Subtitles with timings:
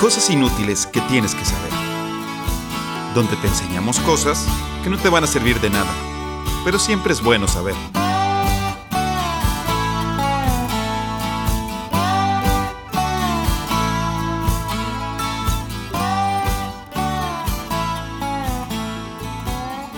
[0.00, 1.72] Cosas inútiles que tienes que saber.
[3.14, 4.46] Donde te enseñamos cosas
[4.84, 5.90] que no te van a servir de nada,
[6.66, 7.74] pero siempre es bueno saber.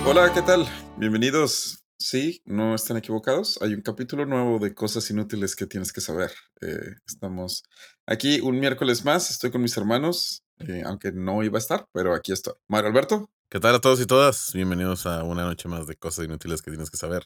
[0.05, 0.65] Hola, ¿qué tal?
[0.95, 1.78] Bienvenidos.
[2.01, 3.61] Sí, no están equivocados.
[3.61, 6.31] Hay un capítulo nuevo de cosas inútiles que tienes que saber.
[6.61, 7.63] Eh, estamos
[8.07, 9.29] aquí un miércoles más.
[9.29, 12.53] Estoy con mis hermanos, eh, aunque no iba a estar, pero aquí estoy.
[12.69, 13.29] Mario Alberto.
[13.49, 14.53] ¿Qué tal a todos y todas?
[14.53, 17.25] Bienvenidos a una noche más de cosas inútiles que tienes que saber.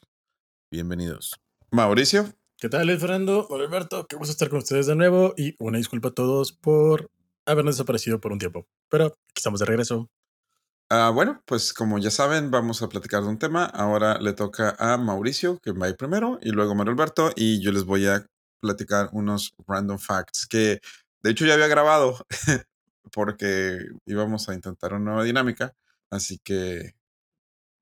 [0.71, 1.39] Bienvenidos.
[1.69, 2.33] Mauricio.
[2.57, 3.45] ¿Qué tal, Luis Fernando?
[3.51, 4.07] Hola, Alberto.
[4.07, 7.11] Qué gusto estar con ustedes de nuevo y una disculpa a todos por
[7.45, 8.65] habernos desaparecido por un tiempo.
[8.89, 10.09] Pero aquí estamos de regreso.
[10.89, 13.65] Ah, bueno, pues como ya saben, vamos a platicar de un tema.
[13.65, 17.61] Ahora le toca a Mauricio, que va a ir primero, y luego Mario Alberto, y
[17.61, 18.25] yo les voy a
[18.61, 20.79] platicar unos random facts que
[21.23, 22.25] de hecho ya había grabado
[23.13, 25.73] porque íbamos a intentar una nueva dinámica.
[26.11, 26.93] Así que,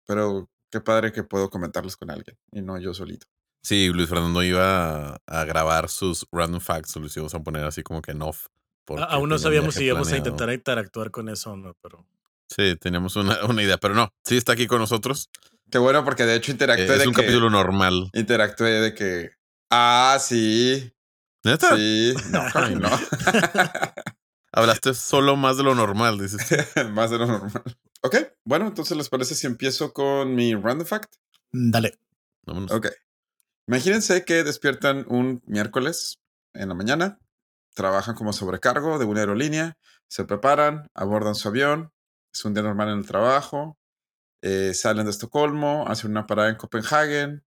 [0.08, 3.28] pero qué padre que puedo comentarlos con alguien y no yo solito.
[3.64, 7.84] Sí, Luis Fernando iba a, a grabar sus random facts, los íbamos a poner así
[7.84, 8.48] como que en off.
[8.90, 12.06] A- Aún no sabíamos si íbamos a intentar interactuar con eso o no, pero
[12.54, 14.10] Sí, teníamos una, una idea, pero no.
[14.26, 15.30] Sí, está aquí con nosotros.
[15.72, 18.10] Qué bueno porque de hecho Eh, interactué es de un que capítulo normal.
[18.14, 19.30] interactué de que
[19.70, 20.92] ah sí
[21.46, 21.76] ¿Neta?
[21.78, 22.90] sí no Javi, no
[24.54, 26.42] Hablaste solo más de lo normal, dices.
[26.92, 27.64] más de lo normal.
[28.04, 31.14] Ok, bueno entonces les parece si empiezo con mi random fact.
[31.54, 31.98] mm, dale.
[32.46, 32.72] Vámonos.
[32.72, 32.88] Ok.
[33.68, 36.20] Imagínense que despiertan un miércoles
[36.54, 37.20] en la mañana,
[37.76, 39.78] trabajan como sobrecargo de una aerolínea,
[40.10, 41.92] se preparan, abordan su avión,
[42.34, 43.78] es un día normal en el trabajo,
[44.42, 47.44] eh, salen de Estocolmo, hacen una parada en Copenhagen.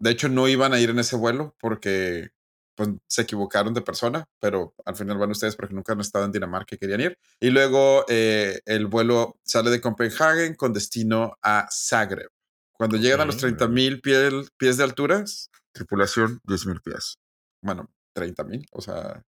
[0.00, 2.30] De hecho, no iban a ir en ese vuelo porque
[2.76, 6.32] pues, se equivocaron de persona, pero al final van ustedes porque nunca han estado en
[6.32, 7.18] Dinamarca y querían ir.
[7.40, 12.30] Y luego eh, el vuelo sale de Copenhagen con destino a Zagreb.
[12.72, 13.40] Cuando llegan a los Ok.
[13.40, 17.18] 30 mil pies de alturas, tripulación 10 mil pies.
[17.60, 19.24] Bueno, 30 mil, o sea,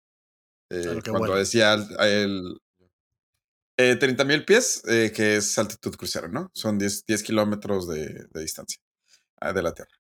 [0.71, 2.63] eh, A lo que cuando decía el, el,
[3.77, 6.51] eh, 30 mil pies, eh, que es altitud crucero, ¿no?
[6.55, 8.81] Son 10, 10 kilómetros de, de distancia
[9.41, 9.93] ah, de la Tierra.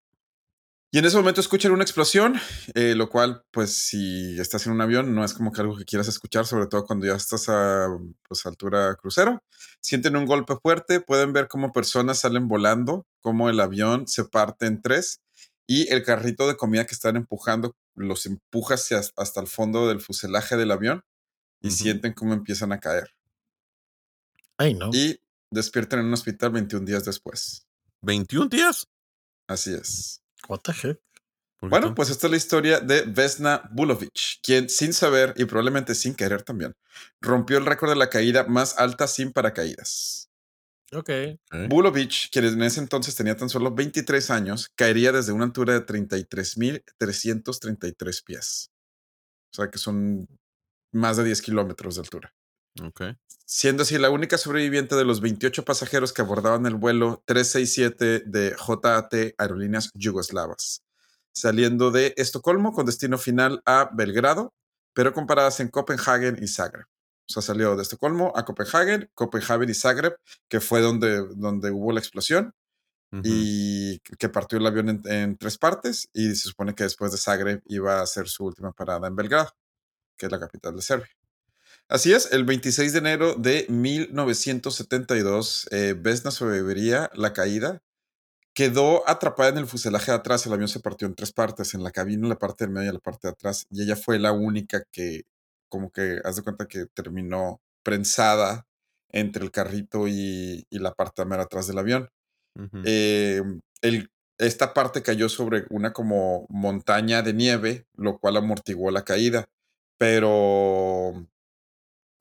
[0.95, 2.41] Y en ese momento escuchan una explosión,
[2.75, 5.85] eh, lo cual, pues, si estás en un avión, no es como que algo que
[5.85, 7.89] quieras escuchar, sobre todo cuando ya estás a
[8.29, 9.43] pues, altura crucero.
[9.81, 14.67] Sienten un golpe fuerte, pueden ver cómo personas salen volando, cómo el avión se parte
[14.67, 15.21] en tres
[15.67, 20.01] y el carrito de comida que están empujando los empuja hacia, hasta el fondo del
[20.01, 21.03] fuselaje del avión
[21.61, 23.11] y sienten cómo empiezan a caer.
[24.59, 24.91] Ay, no.
[24.93, 25.21] Y
[25.51, 27.67] despiertan en un hospital 21 días después.
[28.03, 28.89] ¿21 días?
[29.47, 30.23] Así es.
[30.49, 31.01] What the heck?
[31.59, 35.45] ¿Por qué Bueno, pues esta es la historia de Vesna Bulovic, quien sin saber y
[35.45, 36.75] probablemente sin querer también,
[37.21, 40.31] rompió el récord de la caída más alta sin paracaídas.
[40.93, 41.11] Ok.
[41.53, 41.69] Ok.
[41.69, 45.87] Bulovic, quien en ese entonces tenía tan solo 23 años, caería desde una altura de
[45.87, 48.71] 33.333 pies.
[49.53, 50.29] O sea que son
[50.93, 52.34] más de 10 kilómetros de altura.
[52.83, 53.03] Ok.
[53.47, 58.57] Siendo así la única sobreviviente de los 28 pasajeros que abordaban el vuelo 367 de
[58.57, 60.83] JAT Aerolíneas Yugoslavas,
[61.33, 64.55] saliendo de Estocolmo con destino final a Belgrado,
[64.93, 66.87] pero comparadas en Copenhagen y Zagreb.
[67.29, 70.17] O sea, salió de Estocolmo a Copenhagen, Copenhagen y Zagreb,
[70.49, 72.55] que fue donde, donde hubo la explosión
[73.23, 77.19] y que partió el avión en, en tres partes y se supone que después de
[77.19, 79.53] Zagreb iba a hacer su última parada en Belgrado,
[80.17, 81.11] que es la capital de Serbia.
[81.89, 87.83] Así es, el 26 de enero de 1972, eh, Vesna sobreviviría la caída.
[88.55, 90.47] Quedó atrapada en el fuselaje de atrás.
[90.47, 92.87] El avión se partió en tres partes: en la cabina, en la parte del medio
[92.87, 93.67] y en la parte de atrás.
[93.71, 95.23] Y ella fue la única que,
[95.71, 98.67] como que, haz de cuenta que terminó prensada
[99.11, 102.09] entre el carrito y, y la parte mera atrás del avión.
[102.83, 103.43] Eh,
[103.83, 109.47] el- esta parte cayó sobre una como montaña de nieve, lo cual amortiguó la caída,
[109.99, 111.26] pero,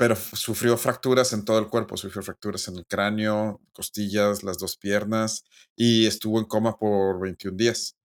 [0.03, 4.75] pero sufrió fracturas en todo el cuerpo, sufrió fracturas en el cráneo, costillas, las dos
[4.75, 5.45] piernas
[5.77, 7.95] y estuvo en coma por 21 días.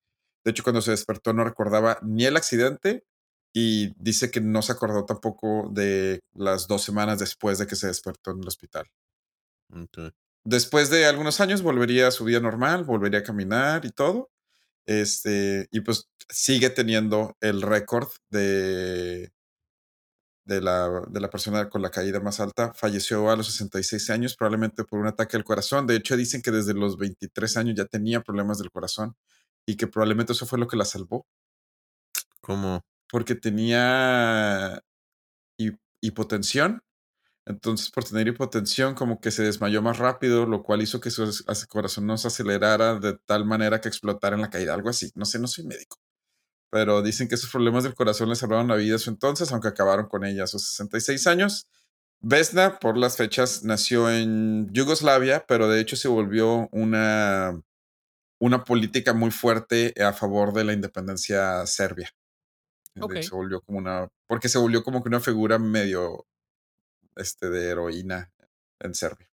[0.44, 3.02] De hecho, cuando se despertó no recordaba ni el accidente
[3.52, 7.88] y dice que no se acordó tampoco de las dos semanas después de que se
[7.88, 8.86] despertó en el hospital.
[10.44, 14.30] Después de algunos años volvería a su vida normal, volvería a caminar y todo.
[14.86, 19.32] Este, y pues sigue teniendo el récord de,
[20.48, 22.72] de, la, de la persona con la caída más alta.
[22.74, 25.86] Falleció a los 66 años, probablemente por un ataque al corazón.
[25.86, 29.16] De hecho, dicen que desde los 23 años ya tenía problemas del corazón
[29.66, 31.26] y que probablemente eso fue lo que la salvó,
[32.40, 32.82] ¿Cómo?
[33.10, 34.80] porque tenía
[35.58, 36.82] hi- hipotensión
[37.46, 41.24] Entonces, por tener hipotensión, como que se desmayó más rápido, lo cual hizo que su
[41.70, 45.10] corazón no se acelerara de tal manera que explotara en la caída, algo así.
[45.16, 45.98] No sé, no soy médico.
[46.70, 49.68] Pero dicen que esos problemas del corazón le salvaron la vida a su entonces, aunque
[49.68, 51.68] acabaron con ella a sus 66 años.
[52.20, 57.60] Vesna, por las fechas, nació en Yugoslavia, pero de hecho se volvió una,
[58.40, 62.10] una política muy fuerte a favor de la independencia serbia.
[62.96, 66.26] Hecho, Se volvió como una, porque se volvió como que una figura medio
[67.16, 68.32] este, de heroína
[68.80, 69.30] en Serbia.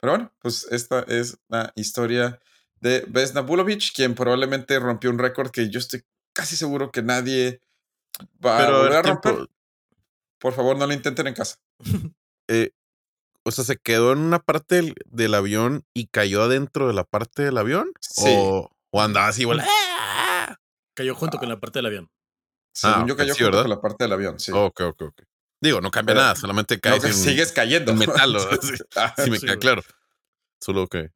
[0.00, 2.40] Pero bueno, pues esta es la historia
[2.80, 7.60] de Vesna Bulovic, quien probablemente rompió un récord que yo estoy casi seguro que nadie
[8.44, 9.48] va a volver a tiempo, romper.
[10.38, 11.56] Por favor, no lo intenten en casa.
[12.48, 12.70] eh,
[13.44, 17.04] o sea, se quedó en una parte del, del avión y cayó adentro de la
[17.04, 17.92] parte del avión.
[18.00, 18.24] Sí.
[18.26, 19.60] O, o andaba así, igual.
[19.66, 20.56] ¡ah!
[20.94, 22.10] Cayó junto con la parte del avión.
[22.74, 23.62] Según Ah, yo cayó sí, junto ¿verdad?
[23.62, 24.52] con la parte del avión, sí.
[24.54, 25.22] Ok, ok, ok.
[25.62, 27.94] Digo, no cambia Pero- nada, solamente No, cae sigues cayendo.
[27.94, 28.36] metal.
[28.62, 29.82] sí, Ah, sí, me queda claro.
[30.60, 31.10] Solo que.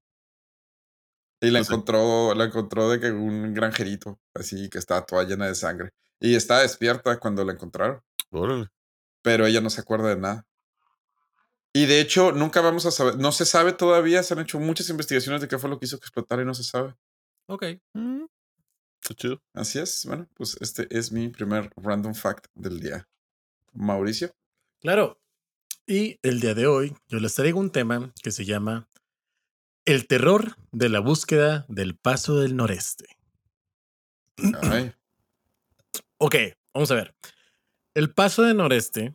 [1.45, 1.73] Y la No sé.
[1.73, 5.91] encontró, la encontró de que un granjerito, así que estaba toda llena de sangre.
[6.21, 8.01] Y estaba despierta cuando la encontraron,
[8.31, 8.69] Órale.
[9.23, 10.47] pero ella no se acuerda de nada.
[11.73, 14.89] Y de hecho, nunca vamos a saber, no se sabe todavía, se han hecho muchas
[14.91, 16.95] investigaciones de qué fue lo que hizo que explotara y no se sabe.
[17.47, 17.65] Ok.
[17.95, 18.25] Mm,
[19.03, 19.43] Está chido.
[19.53, 23.07] Así es, bueno, pues este es mi primer random fact del día.
[23.73, 24.31] Mauricio.
[24.81, 25.21] Claro.
[25.87, 28.89] Y el día de hoy yo les traigo un tema que se llama
[29.87, 33.19] El terror de la búsqueda del paso del noreste.
[34.63, 34.93] Ay,
[36.19, 36.37] Ok,
[36.73, 37.15] vamos a ver.
[37.95, 39.15] El paso del noreste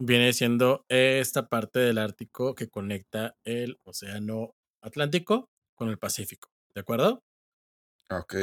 [0.00, 6.50] viene siendo esta parte del Ártico que conecta el Océano Atlántico con el Pacífico.
[6.74, 7.22] ¿De acuerdo?
[8.10, 8.34] ok.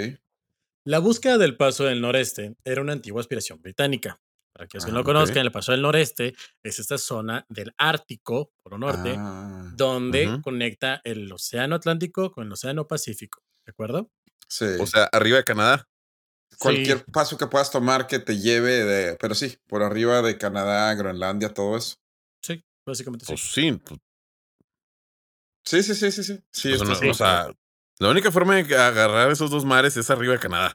[0.85, 4.21] La búsqueda del paso del noreste era una antigua aspiración británica.
[4.55, 8.71] Para que Ah, no conozcan, el paso del noreste es esta zona del Ártico, por
[8.71, 13.41] lo norte, Ah, donde conecta el Océano Atlántico con el Océano Pacífico.
[13.65, 14.09] ¿De acuerdo?
[14.47, 14.65] sí.
[14.79, 15.89] O sea, arriba de Canadá.
[16.57, 20.37] Cualquier Sí, paso que puedas tomar que te lleve de, pero sí, por arriba de
[20.37, 21.95] Canadá, Groenlandia, todo eso.
[22.41, 23.33] sí, básicamente sí.
[23.33, 23.71] Pues sí.
[23.83, 23.99] pues,
[25.65, 26.39] Sí, sí, sí, sí, sí.
[26.53, 27.09] Sí, pues, no, sí.
[27.09, 27.51] o sea,
[27.99, 30.73] la única forma de agarrar esos dos mares es arriba de Canadá.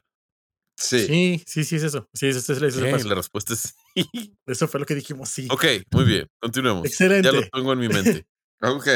[0.81, 1.05] Sí.
[1.07, 2.09] Sí, sí, sí, es eso.
[2.13, 4.37] Sí, es, es la respuesta es sí.
[4.45, 5.47] Eso fue lo que dijimos, sí.
[5.49, 6.27] Ok, muy bien.
[6.39, 6.85] Continuemos.
[6.85, 7.27] Excelente.
[7.27, 8.25] Ya lo tengo en mi mente.
[8.63, 8.87] Ok.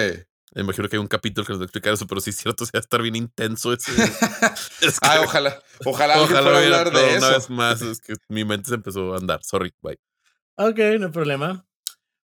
[0.54, 2.36] Me imagino que hay un capítulo que nos va a explicar eso, pero sí es
[2.38, 3.92] cierto, o sea, va a estar bien intenso ese.
[4.82, 5.60] es que- ah, ojalá.
[5.84, 7.32] Ojalá, ojalá pueda hablar de una eso.
[7.32, 7.82] vez más.
[7.82, 9.44] Es que mi mente se empezó a andar.
[9.44, 9.98] Sorry, bye.
[10.58, 11.66] Ok, no hay problema.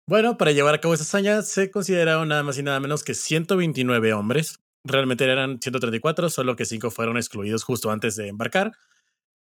[0.07, 3.13] Bueno, para llevar a cabo esa hazaña se consideraron nada más y nada menos que
[3.13, 4.59] 129 hombres.
[4.83, 8.71] Realmente eran 134, solo que 5 fueron excluidos justo antes de embarcar.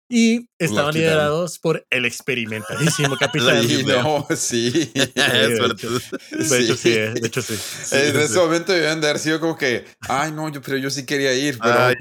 [0.10, 3.64] Y estaban liderados por el experimentadísimo capitán.
[3.68, 4.92] Sí, no, sí.
[4.94, 7.56] de hecho, sí, de hecho, sí.
[7.56, 8.40] Sí, en ese sí.
[8.40, 11.58] momento debían de haber sido como que, ay, no, yo, pero yo sí quería ir,
[11.58, 11.80] pero.
[11.80, 11.96] Ay.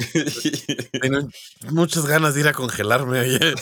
[1.01, 1.29] Tengo
[1.71, 3.21] muchas ganas de ir a congelarme.
[3.21, 3.55] Oye.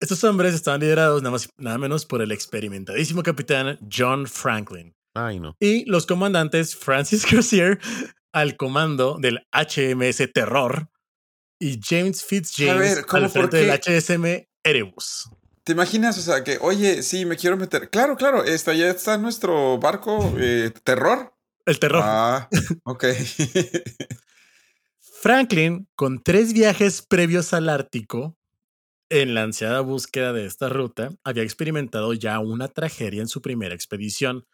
[0.00, 4.94] Estos hombres estaban liderados nada más nada menos por el experimentadísimo capitán John Franklin.
[5.16, 5.56] Ay, no.
[5.60, 7.78] y los comandantes Francis Crozier
[8.32, 10.88] al comando del HMS Terror
[11.64, 13.70] y James Fitzjames ver, ¿cómo, al frente del?
[13.70, 15.30] HSM Erebus.
[15.62, 16.18] ¿Te imaginas?
[16.18, 17.88] O sea, que, oye, sí, me quiero meter.
[17.88, 21.34] Claro, claro, está, ya está nuestro barco, eh, terror.
[21.64, 22.02] El terror.
[22.04, 22.50] Ah,
[22.84, 23.06] ok.
[25.00, 28.36] Franklin, con tres viajes previos al Ártico,
[29.08, 33.74] en la ansiada búsqueda de esta ruta, había experimentado ya una tragedia en su primera
[33.74, 34.46] expedición.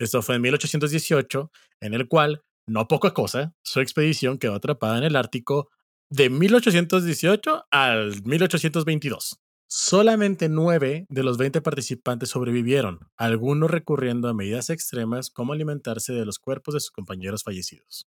[0.00, 5.04] Esto fue en 1818, en el cual, no poca cosa, su expedición quedó atrapada en
[5.04, 5.70] el Ártico
[6.10, 9.40] de 1818 al 1822.
[9.68, 16.24] Solamente nueve de los 20 participantes sobrevivieron, algunos recurriendo a medidas extremas como alimentarse de
[16.24, 18.06] los cuerpos de sus compañeros fallecidos.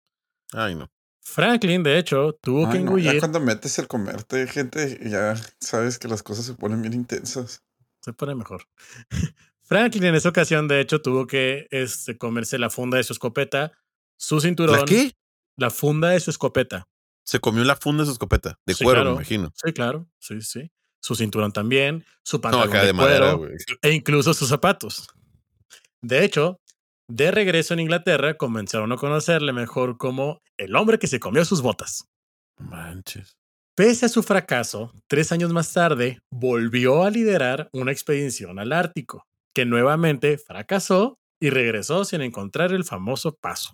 [0.53, 0.91] Ay, no.
[1.19, 3.19] Franklin, de hecho, tuvo que no, ya engullir.
[3.19, 7.63] cuando metes el comerte, gente, ya sabes que las cosas se ponen bien intensas.
[8.01, 8.67] Se pone mejor.
[9.63, 13.73] Franklin en esa ocasión, de hecho, tuvo que este, comerse la funda de su escopeta,
[14.15, 14.79] su cinturón.
[14.79, 15.11] ¿La qué?
[15.57, 16.87] La funda de su escopeta.
[17.27, 18.57] Se comió la funda de su escopeta.
[18.65, 19.09] De Sí, cuero, claro.
[19.11, 19.51] me imagino.
[19.53, 20.07] Sí, claro.
[20.17, 20.71] Sí, sí.
[21.01, 25.07] Su cinturón también, su No, pantalón acá de, de madera, cuero e incluso sus zapatos.
[26.01, 26.61] De hecho,
[27.09, 31.61] de regreso en Inglaterra, comenzaron a conocerle mejor como el hombre que se comió sus
[31.61, 32.05] botas.
[32.59, 33.35] Manches.
[33.75, 39.27] Pese a su fracaso, tres años más tarde volvió a liderar una expedición al Ártico,
[39.53, 43.73] que nuevamente fracasó y regresó sin encontrar el famoso paso.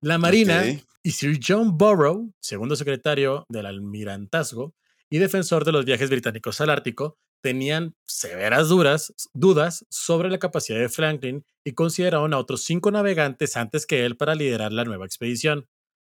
[0.00, 0.62] La Marina.
[1.04, 4.74] Y Sir John Burrow, segundo secretario del almirantazgo
[5.10, 10.78] y defensor de los viajes británicos al Ártico, tenían severas duras, dudas sobre la capacidad
[10.78, 15.04] de Franklin y consideraron a otros cinco navegantes antes que él para liderar la nueva
[15.04, 15.68] expedición.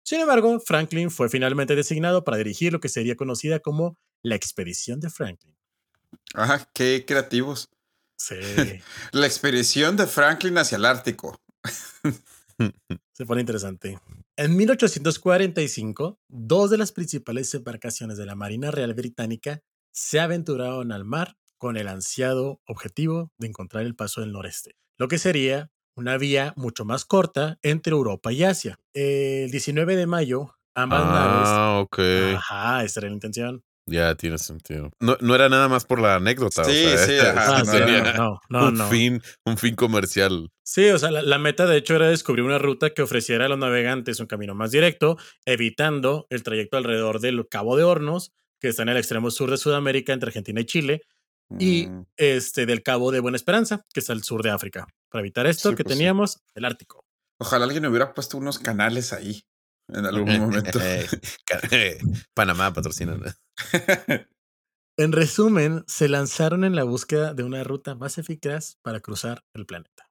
[0.04, 5.02] Sin embargo, Franklin fue finalmente designado para dirigir lo que sería conocida como la expedición
[5.02, 5.58] de Franklin.
[6.34, 7.70] Ajá, qué creativos.
[8.18, 8.36] Sí,
[9.12, 11.38] La expedición de Franklin hacia el Ártico.
[13.14, 14.00] se pone interesante.
[14.36, 19.62] En 1845, dos de las principales embarcaciones de la Marina Real Británica
[19.92, 25.08] se aventuraron al mar con el ansiado objetivo de encontrar el paso del noreste, lo
[25.08, 28.80] que sería una vía mucho más corta entre Europa y Asia.
[28.94, 31.50] El 19 de mayo, ambas naves...
[31.50, 32.00] Ah, ok.
[32.36, 33.64] Ajá, esa era la intención.
[33.90, 34.92] Ya tiene sentido.
[35.00, 36.64] No, no era nada más por la anécdota.
[36.66, 37.80] Sí, o sea, sí, ajá, Ah, no, sí,
[38.18, 40.50] no, no, no, un fin, un fin comercial.
[40.64, 43.50] Sí, o sea, la, la meta de hecho era descubrir una ruta que ofreciera a
[43.50, 48.68] los navegantes un camino más directo, evitando el trayecto alrededor del Cabo de Hornos, que
[48.68, 51.02] está en el extremo sur de Sudamérica, entre Argentina y Chile,
[51.58, 54.86] y Mm, este del Cabo de Buena Esperanza, que está al sur de África.
[55.10, 56.00] Para evitar esto, Sí, que pues sí.
[56.00, 57.06] teníamos el Ártico.
[57.40, 59.44] Ojalá alguien hubiera puesto unos canales ahí
[59.90, 60.80] en algún momento.
[62.34, 63.18] Panamá patrocina.
[65.00, 69.68] En resumen, se lanzaron en la búsqueda de una ruta más eficaz para cruzar el
[69.68, 70.10] planeta.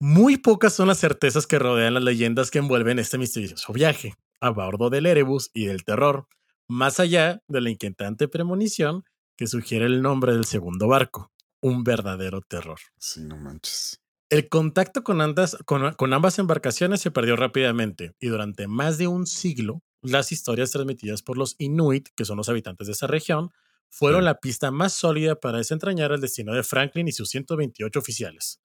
[0.00, 4.50] Muy pocas son las certezas que rodean las leyendas que envuelven este misterioso viaje a
[4.50, 6.28] bordo del Erebus y del terror,
[6.68, 9.02] más allá de la inquietante premonición
[9.34, 11.32] que sugiere el nombre del segundo barco,
[11.62, 12.78] un verdadero terror.
[12.98, 13.98] sí, no manches.
[14.30, 19.06] El contacto con, andas- con- con ambas embarcaciones se perdió rápidamente y durante más de
[19.06, 23.50] un siglo, las historias transmitidas por los Inuit, que son los habitantes de esa región,
[23.90, 24.24] fueron Sí.
[24.26, 28.60] la pista más sólida para desentrañar el destino de Franklin y sus 128 oficiales.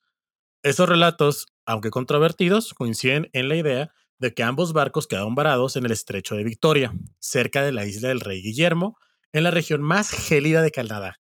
[0.63, 5.86] Estos relatos, aunque controvertidos, coinciden en la idea de que ambos barcos quedaron varados en
[5.86, 8.98] el estrecho de Victoria, cerca de la isla del Rey Guillermo,
[9.32, 11.20] en la región más gélida de Canadá.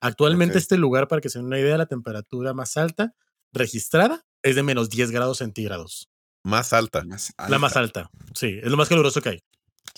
[0.00, 3.14] Actualmente este lugar, para que se den una idea, la temperatura más alta
[3.52, 6.08] registrada es de menos 10 grados centígrados.
[6.42, 7.02] Más alta.
[7.04, 9.40] Más La más alta, sí, es lo más caluroso que hay.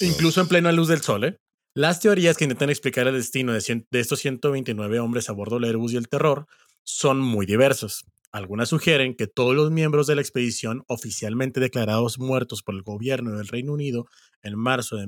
[0.01, 1.37] Incluso en plena luz del sol, ¿eh?
[1.75, 5.55] Las teorías que intentan explicar el destino de, cien- de estos 129 hombres a bordo
[5.57, 6.47] del Airbus y el Terror
[6.85, 8.03] son muy diversas.
[8.31, 13.37] Algunas sugieren que todos los miembros de la expedición oficialmente declarados muertos por el gobierno
[13.37, 14.07] del Reino Unido
[14.43, 15.07] en marzo de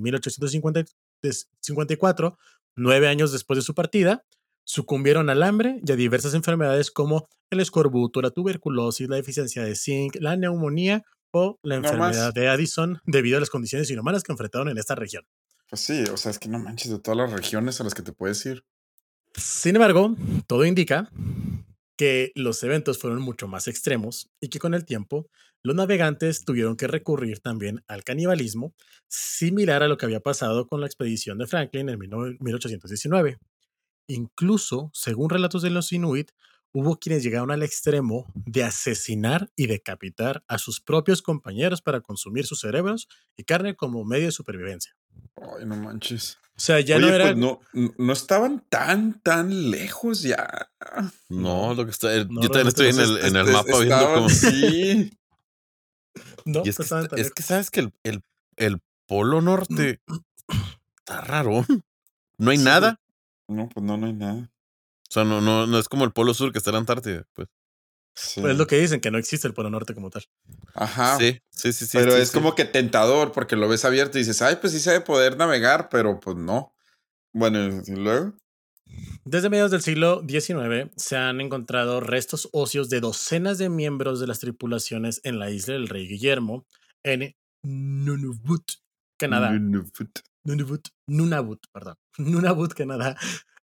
[1.23, 2.39] 1854,
[2.77, 4.25] nueve años después de su partida,
[4.65, 9.77] sucumbieron al hambre y a diversas enfermedades como el escorbuto, la tuberculosis, la deficiencia de
[9.77, 14.33] zinc, la neumonía o la No enfermedad de Addison debido a las condiciones inhumanas que
[14.33, 15.25] enfrentaron en esta región.
[15.69, 18.03] Pues sí, o sea, es que no manches de todas las regiones a las que
[18.03, 18.65] te puedes ir.
[19.35, 20.15] Sin embargo,
[20.47, 21.11] todo indica
[21.97, 25.29] que los eventos fueron mucho más extremos y que con el tiempo
[25.63, 28.75] los navegantes tuvieron que recurrir también al canibalismo,
[29.09, 33.39] similar a lo que había pasado con la expedición de Franklin en 1819.
[34.07, 36.31] Incluso, según relatos de los Inuit,
[36.73, 42.47] hubo quienes llegaron al extremo de asesinar y decapitar a sus propios compañeros para consumir
[42.47, 44.97] sus cerebros y carne como medio de supervivencia.
[45.37, 46.37] Ay, no manches.
[46.57, 47.25] O sea, ya Oye, no era...
[47.27, 47.61] pues no,
[47.99, 50.69] no estaban tan, tan lejos ya.
[51.29, 52.09] No, lo que está.
[52.25, 54.29] No, yo también estoy en el, en mapa viendo cómo.
[54.29, 55.19] Sí.
[56.45, 58.23] no, Y es, que, estaban está- tan es que sabes que el, el,
[58.57, 60.01] el polo norte
[60.99, 61.65] está raro.
[62.37, 63.01] No hay Sí, nada.
[63.55, 64.51] No, pues no, no hay nada.
[65.09, 67.25] O sea, no, no, no es como el polo sur que está en la Antártida.
[67.35, 67.49] Pues.
[68.15, 68.41] Sí.
[68.47, 70.25] Es lo que dicen, que no existe el Polo Norte como tal.
[70.75, 71.17] Ajá.
[71.19, 71.99] Sí, sí, sí, sí.
[71.99, 72.35] pero sí, es sí.
[72.35, 75.37] como que tentador porque lo ves abierto y dices, ay, pues sí se debe poder
[75.37, 76.73] navegar, pero pues no.
[77.33, 78.35] Bueno, y luego.
[79.25, 84.29] Desde mediados del siglo XIX se han encontrado restos óseos de docenas de miembros de
[84.29, 86.67] las tripulaciones en la isla del Rey Guillermo,
[87.03, 88.71] en Nunavut,
[89.17, 89.51] Canadá.
[89.51, 90.21] Nunavut.
[90.45, 91.97] Nunavut, Nunavut, perdón.
[92.19, 93.17] Nunavut, Canadá.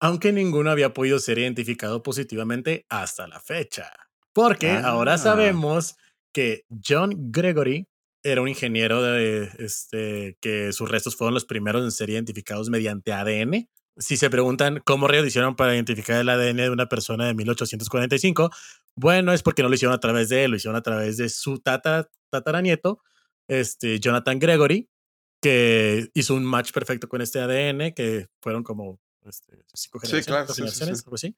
[0.01, 3.91] Aunque ninguno había podido ser identificado positivamente hasta la fecha.
[4.33, 5.19] Porque ahora Ah.
[5.19, 5.97] sabemos
[6.35, 7.87] que John Gregory
[8.25, 13.13] era un ingeniero de este que sus restos fueron los primeros en ser identificados mediante
[13.13, 13.69] ADN.
[13.97, 18.51] Si se preguntan cómo realizaron para identificar el ADN de una persona de 1845,
[18.97, 21.29] bueno, es porque no lo hicieron a través de él, lo hicieron a través de
[21.29, 23.01] su tata, tataranieto,
[23.49, 24.89] este, Jonathan Gregory,
[25.45, 30.27] que hizo un match perfecto con este ADN, que fueron como este, cinco Sí, generaciones,
[30.27, 31.05] claro, sí, generaciones, sí.
[31.05, 31.37] algo así.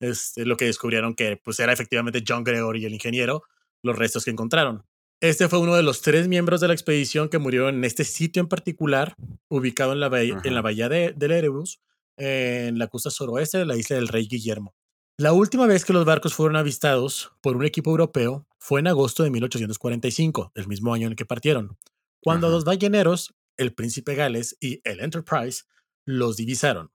[0.00, 3.44] Este, lo que descubrieron que pues era efectivamente John Gregory, el ingeniero,
[3.82, 4.84] los restos que encontraron.
[5.22, 8.40] Este fue uno de los tres miembros de la expedición que murieron en este sitio
[8.42, 9.14] en particular,
[9.48, 11.80] ubicado en la bahía, en la bahía de, del Erebus,
[12.18, 14.74] en la costa suroeste de la isla del Rey Guillermo.
[15.16, 19.22] La última vez que los barcos fueron avistados por un equipo europeo fue en agosto
[19.22, 21.78] de 1845, el mismo año en el que partieron,
[22.20, 22.54] cuando Ajá.
[22.54, 25.64] dos balleneros, el Príncipe Gales y el Enterprise,
[26.06, 26.90] los divisaron.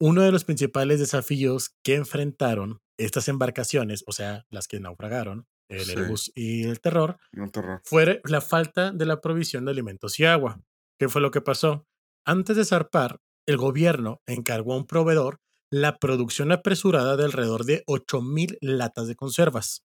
[0.00, 5.84] Uno de los principales desafíos que enfrentaron estas embarcaciones, o sea, las que naufragaron, el
[5.84, 5.92] Sí.
[5.92, 7.80] Erebus y el Terror, No terror.
[7.84, 10.60] fue la falta de la provisión de alimentos y agua.
[10.98, 11.86] ¿Qué fue lo que pasó?
[12.26, 15.38] Antes de zarpar, el gobierno encargó a un proveedor
[15.72, 19.84] la producción apresurada de alrededor de 8.000 latas de conservas.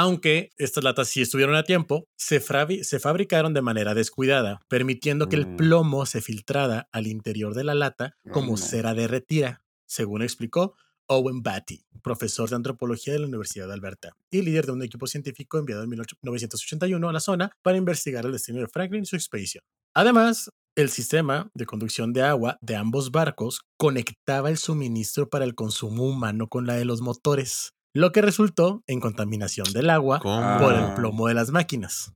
[0.00, 2.38] Aunque estas latas sí estuvieron a tiempo, se,
[2.84, 5.56] se fabricaron de manera descuidada, permitiendo que el Mm.
[5.56, 10.76] plomo se filtrara al interior de la lata como cera derretida, según explicó
[11.08, 15.08] Owen Batty, profesor de antropología de la Universidad de Alberta y líder de un equipo
[15.08, 19.16] científico enviado en 1981 a la zona para investigar el destino de Franklin y su
[19.16, 19.64] expedición.
[19.94, 25.56] Además, el sistema de conducción de agua de ambos barcos conectaba el suministro para el
[25.56, 30.58] consumo humano con la de los motores, lo que resultó en contaminación del agua ¿Cómo?
[30.58, 30.88] por Ah.
[30.88, 32.12] el plomo de las máquinas.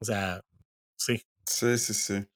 [0.00, 0.42] O sea,
[0.98, 1.22] sí.
[1.46, 2.26] Sí, sí, sí.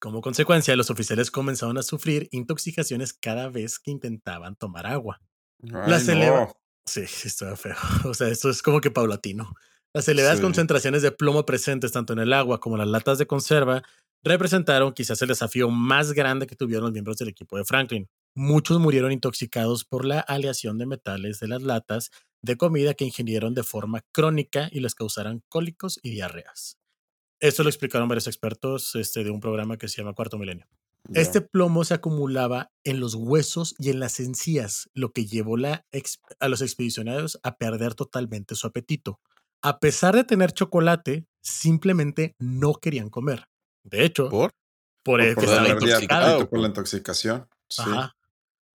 [0.00, 5.20] Como consecuencia, los oficiales comenzaron a sufrir intoxicaciones cada vez que intentaban tomar agua.
[5.62, 6.52] Ay, Las eleva- no.
[6.86, 7.76] Sí, está feo.
[8.10, 9.54] O sea, esto es como que paulatino.
[9.94, 10.42] Las elevadas Sí.
[10.42, 13.82] concentraciones de plomo presentes tanto en el agua como en las latas de conserva
[14.22, 18.08] representaron quizás el desafío más grande que tuvieron los miembros del equipo de Franklin.
[18.36, 22.10] Muchos murieron intoxicados por la aleación de metales de las latas
[22.44, 26.78] de comida que ingirieron de forma crónica y les causaran cólicos y diarreas.
[27.40, 30.66] Esto lo explicaron varios expertos este, de un programa que se llama Cuarto Milenio.
[31.12, 35.84] Este plomo se acumulaba en los huesos y en las encías, lo que llevó la
[36.40, 39.20] a los expedicionarios a perder totalmente su apetito.
[39.60, 43.48] A pesar de tener chocolate, simplemente no querían comer.
[43.82, 44.54] De hecho, por,
[45.02, 45.20] ¿Por?
[45.20, 47.48] el por la la por la intoxicación.
[47.68, 47.82] Sí.
[47.84, 48.16] Ajá.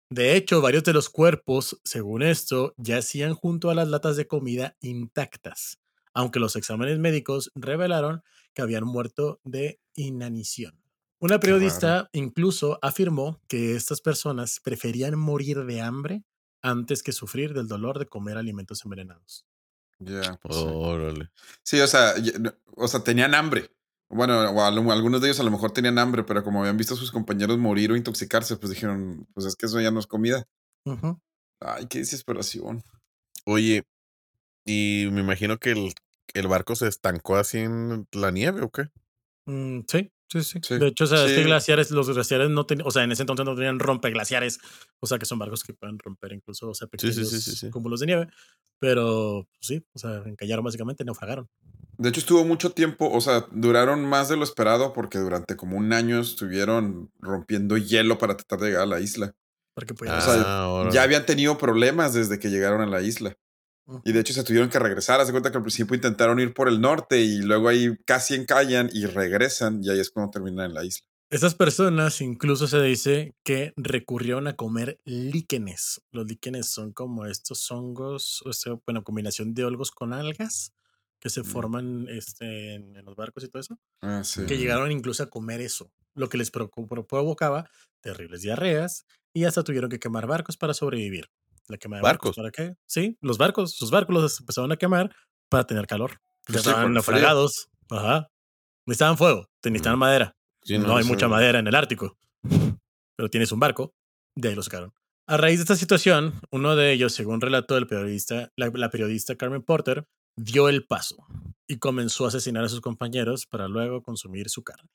[0.10, 4.78] De hecho, varios de los cuerpos, según esto, yacían junto a las latas de comida
[4.82, 5.80] intactas,
[6.14, 10.80] aunque los exámenes médicos revelaron que habían muerto de inanición.
[11.20, 16.24] Una periodista incluso afirmó que estas personas preferían morir de hambre
[16.62, 19.46] antes que sufrir del dolor de comer alimentos envenenados.
[20.00, 20.64] Ya, pues sí.
[20.68, 21.32] Órale.
[21.64, 22.14] Sí, o sea,
[22.76, 23.75] o sea, tenían hambre.
[24.10, 27.12] Bueno, algunos de ellos a lo mejor tenían hambre, pero como habían visto a sus
[27.12, 30.46] compañeros morir o intoxicarse, pues dijeron, pues es que eso ya no es comida.
[31.60, 32.84] Ay, qué desesperación.
[33.46, 33.84] Oye,
[34.66, 35.94] y me imagino que el,
[36.34, 38.90] el barco se estancó así en la nieve o qué?
[39.46, 41.44] Mm, sí, sí, sí, Sí, De hecho, o sea, sí.
[41.44, 44.60] glaciares, los glaciares no tenían, o sea, en ese entonces no tenían rompeglaciares,
[45.00, 47.42] o sea, que son barcos que pueden romper incluso, o sea, Sí, sí, pequeños sí,
[47.42, 47.70] sí, sí.
[47.70, 48.28] cúmulos de nieve,
[48.80, 51.48] pero pues, sí, o sea, encallaron básicamente, naufragaron.
[51.98, 55.78] De hecho, estuvo mucho tiempo, o sea, duraron más de lo esperado porque durante como
[55.78, 59.36] un año estuvieron rompiendo hielo para tratar de llegar a la isla.
[59.74, 60.90] Porque sea, Ah.
[60.92, 63.38] Ya habían tenido problemas desde que llegaron a la isla.
[64.04, 65.20] Y de hecho se tuvieron que regresar.
[65.20, 68.34] Haz de cuenta que al principio intentaron ir por el norte y luego ahí casi
[68.34, 71.06] encallan y regresan y ahí es cuando terminan en la isla.
[71.30, 76.02] Estas personas incluso se dice que recurrieron a comer líquenes.
[76.12, 80.72] Los líquenes son como estos hongos, o sea, bueno, combinación de hongos con algas
[81.26, 81.46] que se Mm.
[81.46, 84.46] forman este, en, en los barcos y todo eso, Ah, sí.
[84.46, 87.68] que llegaron incluso a comer eso, lo que les provo- pro- provocaba
[88.00, 91.26] terribles diarreas y hasta tuvieron que quemar barcos para sobrevivir.
[91.68, 92.36] La quema de barcos.
[92.36, 92.36] ¿Barcos?
[92.36, 92.76] ¿Para qué?
[92.86, 95.16] Sí, los barcos, sus barcos los empezaron a quemar
[95.50, 96.12] para tener calor.
[96.12, 97.70] Ya Pues sí, estaban naufragados.
[97.90, 98.28] Ajá.
[98.86, 100.02] Necesitaban fuego, te necesitaban Mm.
[100.02, 100.36] madera.
[100.62, 101.10] Sí, no, no, hay sí.
[101.10, 102.20] mucha madera en el Ártico,
[103.16, 103.96] pero tienes un barco,
[104.36, 104.94] de ahí lo sacaron.
[105.28, 109.36] A raíz de esta situación, uno de ellos, según relató el periodista, la, la periodista
[109.36, 110.06] Carmen Porter,
[110.38, 111.26] dio el paso
[111.68, 114.90] y comenzó a asesinar a sus compañeros para luego consumir su carne.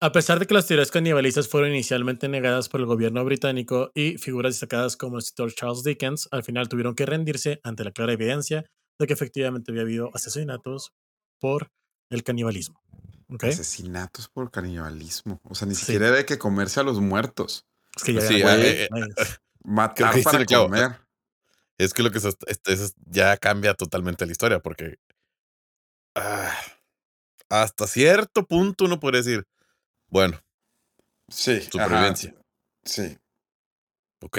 [0.00, 4.18] A pesar de que las teorías canibalistas fueron inicialmente negadas por el gobierno británico y
[4.18, 8.12] figuras destacadas como el escritor Charles Dickens, al final tuvieron que rendirse ante la clara
[8.12, 8.64] evidencia
[8.98, 10.92] de que efectivamente había habido asesinatos
[11.40, 11.70] por
[12.10, 12.80] el canibalismo.
[13.40, 15.40] Asesinatos por canibalismo.
[15.44, 15.86] O sea, ni Sí.
[15.86, 17.64] siquiera hay que comerse a los muertos.
[17.96, 19.40] Es que ya Sí, eran eh, güeyes.
[19.64, 20.96] Matar para comer.
[21.84, 24.98] Es que lo que este, es- ya cambia totalmente la historia porque
[26.14, 26.54] ah,
[27.48, 29.46] hasta cierto punto uno podría decir,
[30.08, 30.40] bueno,
[31.28, 31.52] Sí.
[31.56, 32.34] ajá, supervivencia.
[32.84, 33.18] Sí.
[34.22, 34.38] Ok.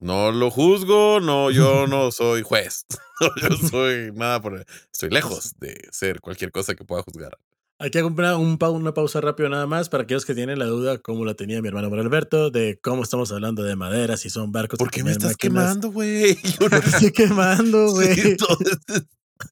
[0.00, 2.86] No lo juzgo, no, yo no soy juez.
[3.42, 7.36] yo soy nada por Estoy lejos de ser cualquier cosa que pueda juzgar.
[7.80, 10.66] Que hacer una, un pa- una pausa rápido nada más para aquellos que tienen la
[10.66, 14.28] duda, como la tenía mi hermano Manuel Alberto, de cómo estamos hablando de madera, si
[14.30, 14.78] son barcos.
[14.78, 15.38] ¿Por qué me estás máquinas.
[15.64, 16.36] quemando, güey?
[16.60, 18.14] Yo no te estoy quemando, güey.
[18.14, 18.36] Sí,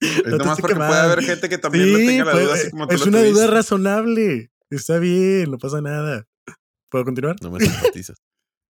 [0.01, 1.11] Es No nomás porque puede quemando.
[1.13, 3.47] haber gente que también le tenga la pues, duda así como tú es una duda
[3.47, 4.51] razonable.
[4.69, 6.25] Está bien, no pasa nada.
[6.91, 7.35] ¿Puedo continuar?
[7.41, 8.17] no me simpatizas.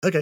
[0.03, 0.15] Ok.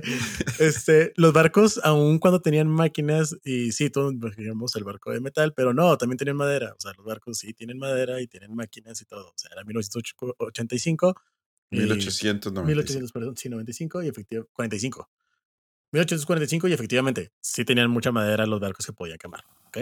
[0.60, 5.54] Este, los barcos, aun cuando tenían máquinas, y sí, todos imaginamos el barco de metal,
[5.56, 6.74] pero no, también tienen madera.
[6.78, 9.30] O sea, los barcos sí tienen madera y tienen máquinas y todo.
[9.30, 11.16] O sea, era 1985.
[11.72, 12.64] y- 1895.
[12.66, 15.10] 1800, perdón, sí, 95 y efectivamente 45.
[15.94, 19.44] 1845 y efectivamente sí tenían mucha madera los barcos que podían quemar.
[19.68, 19.78] ¿ok?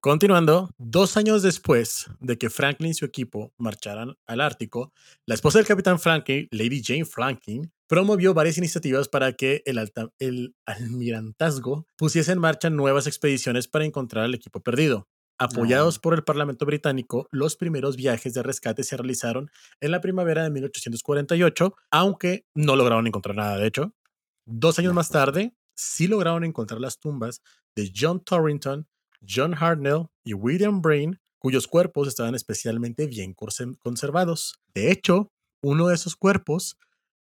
[0.00, 4.92] Continuando, dos años después de que Franklin y su equipo marcharan al Ártico,
[5.26, 10.10] la esposa del capitán Franklin, Lady Jane Franklin, promovió varias iniciativas para que el, alta-
[10.20, 15.08] el almirantazgo pusiese en marcha nuevas expediciones para encontrar al equipo perdido.
[15.38, 16.00] Apoyados No.
[16.02, 20.50] por el Parlamento británico, los primeros viajes de rescate se realizaron en la primavera de
[20.50, 23.92] 1848, aunque no lograron encontrar nada, de hecho.
[24.46, 27.42] Dos años más tarde, sí lograron encontrar las tumbas
[27.76, 28.86] de John Torrington,
[29.28, 34.58] John Hartnell y William Brain, cuyos cuerpos estaban especialmente bien conser- conservados.
[34.74, 35.28] De hecho,
[35.62, 36.76] uno de esos cuerpos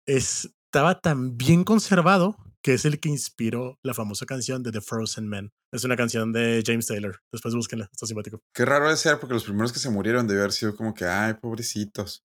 [0.05, 5.27] estaba tan bien conservado que es el que inspiró la famosa canción de The Frozen
[5.27, 5.51] Man.
[5.73, 7.19] Es una canción de James Taylor.
[7.31, 8.39] Después búsquenla, está simpático.
[8.53, 11.03] Qué raro de ser, porque los primeros que se murieron debe haber sido como que,
[11.05, 12.23] ay, pobrecitos.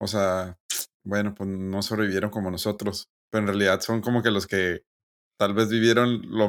[0.00, 0.58] O sea,
[1.04, 3.10] bueno, pues no sobrevivieron como nosotros.
[3.30, 4.82] Pero en realidad son como que los que
[5.38, 6.48] tal vez vivieron lo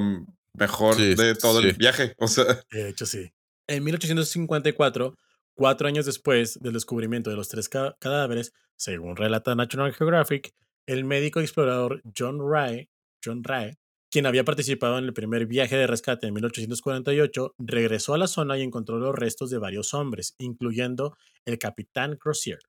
[0.53, 2.13] mejor Sí, de todo el viaje.
[2.17, 3.31] O sea, De hecho, sí.
[3.67, 5.15] En 1854,
[5.53, 10.53] cuatro años después del descubrimiento de los tres ca- cadáveres, según relata National Geographic,
[10.87, 12.89] el médico explorador John Rae,
[13.23, 13.77] John Rae,
[14.09, 18.57] quien había participado en el primer viaje de rescate en 1848, regresó a la zona
[18.57, 22.59] y encontró los restos de varios hombres, incluyendo el capitán Crozier.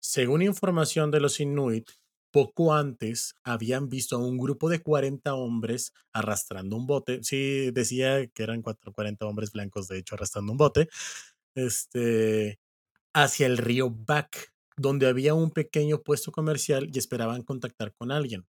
[0.00, 1.90] Según información de los Inuit,
[2.30, 7.22] poco antes habían visto a un grupo de 40 hombres arrastrando un bote.
[7.24, 10.88] Sí, decía que eran cuatro- 40 hombres blancos, de hecho, arrastrando un bote.
[11.54, 12.58] Este,
[13.14, 18.46] hacia el río Back, donde había un pequeño puesto comercial y esperaban contactar con alguien.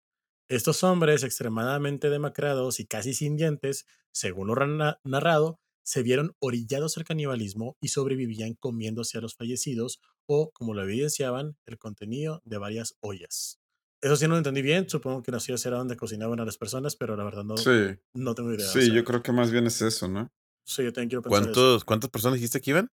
[0.49, 4.57] Estos hombres, extremadamente demacrados y casi sin dientes, según lo
[5.05, 10.85] narrado, se vieron orillados al canibalismo y sobrevivían comiéndose a los fallecidos o, como lo
[10.85, 13.60] evidenciaban, el contenido de varias ollas.
[14.02, 16.56] Eso sí no lo entendí bien, supongo que las ollas era donde cocinaban a las
[16.56, 17.98] personas, pero la verdad no, sí.
[18.14, 18.66] no tengo idea.
[18.66, 20.28] o Sí, sea, yo creo que más bien es eso, ¿no?
[20.64, 21.52] sí, yo también quiero pensar eso.
[21.52, 22.88] ¿Cuántos, ¿Cuántas personas dijiste que iban?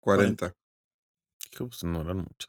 [0.00, 0.52] 40.
[1.52, 2.48] Hijo, pues no eran muchos.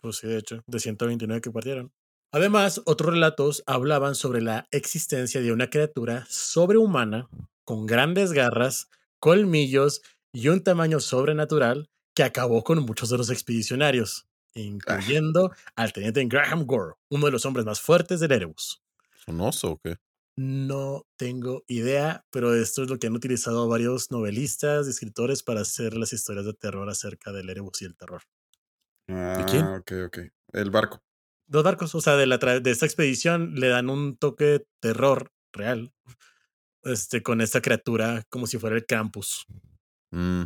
[0.00, 1.92] Pues sí, de hecho, de 129 que partieron.
[2.30, 7.28] Además, otros relatos hablaban sobre la existencia de una criatura sobrehumana
[7.64, 8.88] con grandes garras,
[9.18, 16.24] colmillos y un tamaño sobrenatural que acabó con muchos de los expedicionarios, incluyendo al teniente
[16.26, 18.82] Graham Gore, uno de los hombres más fuertes del Erebus.
[19.16, 19.96] ¿Es un oso o qué?
[20.36, 25.62] No tengo idea, pero esto es lo que han utilizado varios novelistas y escritores para
[25.62, 28.22] hacer las historias de terror acerca del Erebus y el terror.
[29.08, 29.64] Ah, quién?
[29.64, 30.18] ok, ok.
[30.52, 31.02] El barco.
[31.48, 35.32] Dos barcos, o sea, de, la de esta expedición le dan un toque de terror
[35.52, 35.92] real
[36.84, 39.46] este, con esta criatura como si fuera el campus.
[40.10, 40.44] Mm,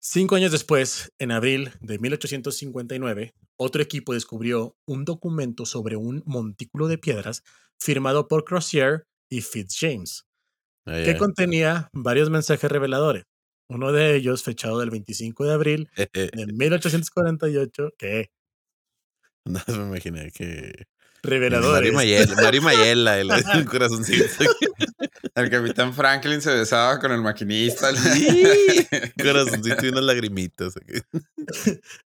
[0.00, 6.86] Cinco años después, en abril de 1859, otro equipo descubrió un documento sobre un montículo
[6.86, 7.42] de piedras
[7.78, 10.24] firmado por Crozier y Fitzjames,
[10.86, 11.16] ay, que ay.
[11.16, 13.24] contenía varios mensajes reveladores.
[13.68, 15.90] Uno de ellos, fechado del 25 de abril
[16.32, 18.30] de 1848, que
[19.44, 20.86] No, me imaginé que.
[21.22, 21.92] Reveladores.
[22.36, 24.24] Mario Mayela, el, el corazoncito.
[25.34, 27.94] El capitán Franklin se besaba con el maquinista.
[27.94, 28.44] Sí,
[29.22, 30.74] corazoncito y unas lagrimitas.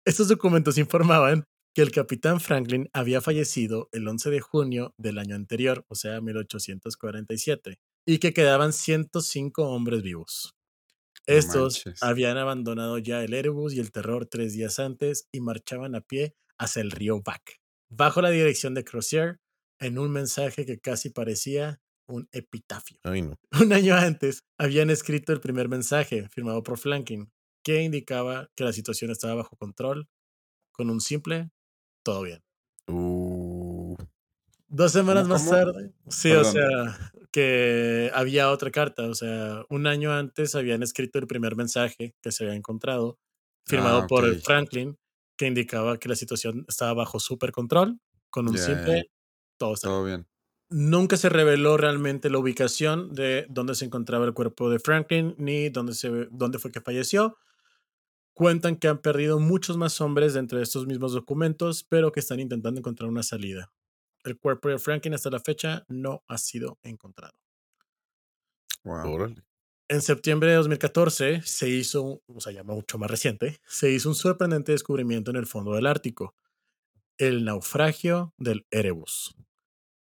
[0.05, 5.35] Estos documentos informaban que el capitán Franklin había fallecido el 11 de junio del año
[5.35, 10.55] anterior, o sea, 1847, y que quedaban 105 hombres vivos.
[11.25, 12.03] Estos manches.
[12.03, 16.35] habían abandonado ya el Erebus y el terror tres días antes y marchaban a pie
[16.57, 17.60] hacia el río Back,
[17.91, 19.39] bajo la dirección de Crozier,
[19.79, 22.99] en un mensaje que casi parecía un epitafio.
[23.03, 23.35] Ay, no.
[23.61, 27.31] Un año antes habían escrito el primer mensaje firmado por Franklin
[27.63, 30.07] que indicaba que la situación estaba bajo control
[30.73, 31.51] con un simple
[32.03, 32.41] todo bien.
[32.87, 33.95] Uh,
[34.67, 36.53] Dos semanas ¿Cómo, más tarde, sí, o Perdón.
[36.53, 42.15] sea, que había otra carta, o sea, un año antes habían escrito el primer mensaje
[42.21, 43.19] que se había encontrado,
[43.67, 44.33] firmado Ah, por.
[44.41, 44.97] Franklin,
[45.41, 47.99] que indicaba que la situación estaba bajo super control,
[48.29, 49.09] con un simple
[49.57, 49.95] todo está bien.
[49.97, 50.27] Todo bien.
[50.69, 55.69] Nunca se reveló realmente la ubicación de dónde se encontraba el cuerpo de Franklin ni
[55.69, 57.39] dónde, se, dónde fue que falleció.
[58.35, 62.39] Cuentan que han perdido muchos más hombres dentro de estos mismos documentos, pero que están
[62.39, 63.73] intentando encontrar una salida.
[64.23, 67.33] El cuerpo de Franklin hasta la fecha no ha sido encontrado.
[68.83, 69.11] Wow.
[69.11, 69.43] órale.
[69.91, 74.15] En septiembre de 2014 se hizo, o sea, ya mucho más reciente, se hizo un
[74.15, 76.33] sorprendente descubrimiento en el fondo del Ártico,
[77.17, 79.35] el naufragio del Erebus.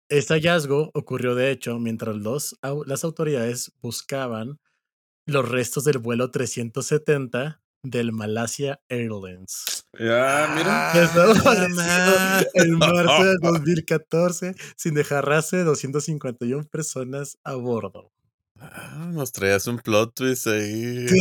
[0.08, 4.60] Este hallazgo ocurrió de hecho mientras los, las autoridades buscaban
[5.26, 9.84] los restos del vuelo 370 del Malasia Airlines.
[9.98, 10.90] Ya, mira.
[10.92, 18.12] Que estaba Ah, en marzo del 2014 sin dejar rastro de 251 personas a bordo.
[18.64, 21.08] Ah, nos traías un plot twist ahí.
[21.08, 21.16] Sí,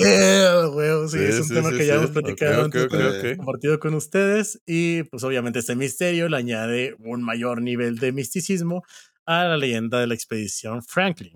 [0.74, 2.94] güey, sí, Sí, es un sí, tema sí, que ya hemos platicado Ok, antes, ok,
[2.94, 3.02] ok,
[3.32, 3.38] ok.
[3.38, 8.84] compartido con ustedes y pues obviamente este misterio le añade un mayor nivel de misticismo
[9.26, 11.36] a la leyenda de la expedición Franklin.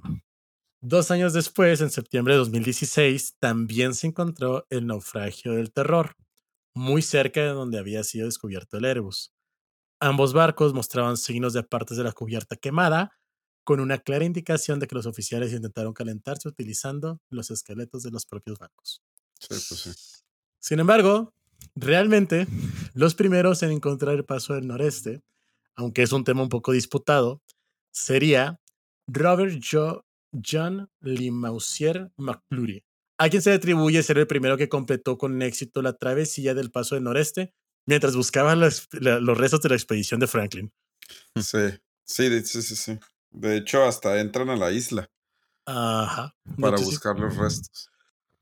[0.82, 6.16] Dos años después, en septiembre de 2016, también se encontró el naufragio del terror,
[6.76, 9.34] muy cerca de donde había sido descubierto el Airbus.
[10.00, 13.12] Ambos barcos mostraban signos de partes de la cubierta quemada,
[13.66, 18.26] con una clara indicación de que los oficiales intentaron calentarse utilizando los esqueletos de los
[18.26, 19.02] propios barcos.
[19.40, 19.92] Sí, pues sí.
[20.60, 21.34] Sin embargo,
[21.76, 22.48] realmente,
[22.94, 25.22] los primeros en encontrar el paso del noreste,
[25.76, 27.42] aunque es un tema un poco disputado,
[27.92, 28.60] sería
[29.08, 32.84] Robert Jo- John Limousier McClure,
[33.18, 36.72] a quien se le atribuye ser el primero que completó con éxito la travesía del
[36.72, 37.54] paso del noreste
[37.88, 40.72] mientras buscaba la- los restos de la expedición de Franklin.
[41.36, 41.60] Sí,
[42.06, 43.00] sí, sí, sí, sí.
[43.36, 45.10] De hecho, hasta entran a la isla
[45.66, 46.36] Ajá.
[46.60, 46.92] Para hecho, sí.
[46.92, 47.90] buscar los restos.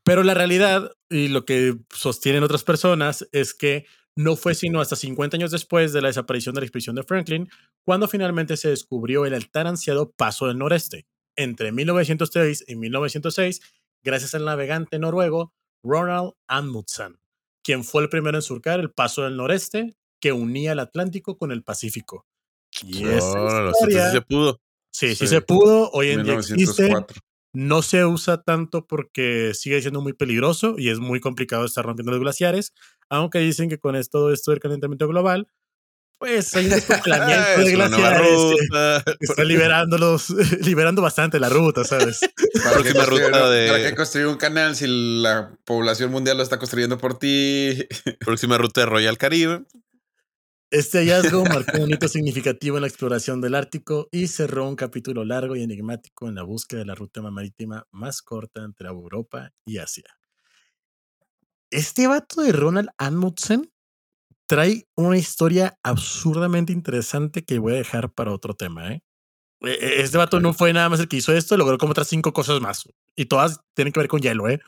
[0.03, 4.95] Pero la realidad y lo que sostienen otras personas es que no fue sino hasta
[4.95, 7.49] 50 años después de la desaparición de la expedición de Franklin
[7.86, 11.08] cuando finalmente se descubrió el tan ansiado Paso del Noreste.
[11.36, 13.62] Entre 1906 y 1906,
[14.03, 15.53] gracias al navegante noruego
[15.84, 17.17] Ronald Amundsen,
[17.63, 21.51] quien fue el primero en surcar el Paso del Noreste que unía el Atlántico con
[21.51, 22.25] el Pacífico.
[22.86, 24.60] Y esa Órale, o sea, historia- sí se pudo.
[24.93, 25.27] Sí, sí Sí.
[25.27, 27.21] se pudo, hoy en día existe, 1904.
[27.53, 32.12] no se usa tanto porque sigue siendo muy peligroso y es muy complicado estar rompiendo
[32.12, 32.73] los glaciares,
[33.10, 35.47] aunque dicen que con esto, esto del calentamiento global,
[36.19, 38.39] pues hay un descongelamiento de glaciares
[39.19, 40.29] que está liberándolos,
[40.62, 42.21] liberando bastante la ruta, ¿sabes?
[42.63, 46.58] ¿Para qué, ruta de- ¿Para qué construir un canal si la población mundial lo está
[46.60, 47.86] construyendo por ti?
[48.19, 49.63] Próxima ruta de Royal Caribe.
[50.74, 55.24] Este hallazgo marcó un hito significativo en la exploración del Ártico y cerró un capítulo
[55.24, 59.78] largo y enigmático en la búsqueda de la ruta marítima más corta entre Europa y
[59.78, 60.06] Asia.
[61.70, 63.72] Este vato de Ronald Amundsen
[64.48, 68.94] trae una historia absurdamente interesante que voy a dejar para otro tema.
[68.94, 69.04] ¿eh?
[69.62, 72.08] E- e- Este vato no fue nada más el que hizo esto, logró como otras
[72.08, 72.90] cinco cosas más.
[73.16, 74.60] Y todas tienen que ver con hielo, ¿eh?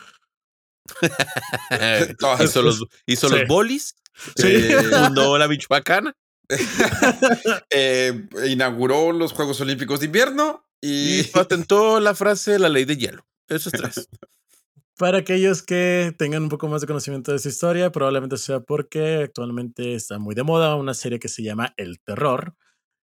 [2.44, 3.36] Hizo los, hizo Sí.
[3.36, 3.96] los bolis.
[4.36, 4.48] Sí.
[4.48, 4.76] Eh,
[5.10, 6.14] Fundó la Michoacana.
[7.70, 12.98] eh, inauguró los Juegos Olímpicos de Invierno y Y patentó la frase la ley de
[12.98, 13.26] hielo.
[13.48, 14.08] Eso es tres.
[14.98, 19.24] Para aquellos que tengan un poco más de conocimiento de esa historia, probablemente sea porque
[19.24, 22.56] actualmente está muy de moda una serie que se llama El Terror,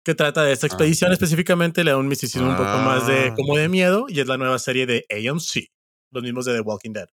[0.04, 1.14] que trata de esta expedición Ah.
[1.14, 3.34] específicamente, le da un misticismo un poco más de Ah.
[3.34, 5.70] como de miedo y es la nueva serie de AMC,
[6.12, 7.08] los mismos de The Walking Dead.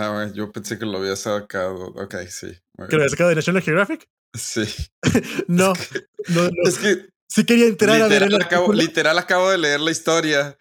[0.00, 1.86] Ah, bueno, yo pensé que lo había sacado.
[1.96, 2.46] Ok, sí.
[2.88, 4.08] ¿Que lo había sacado de National Geographic?
[4.34, 4.62] Sí.
[5.48, 5.72] No,
[6.28, 6.68] no, no.
[6.68, 10.56] Es que Sí quería entrar a ver el acabo, literal acabo de leer la historia.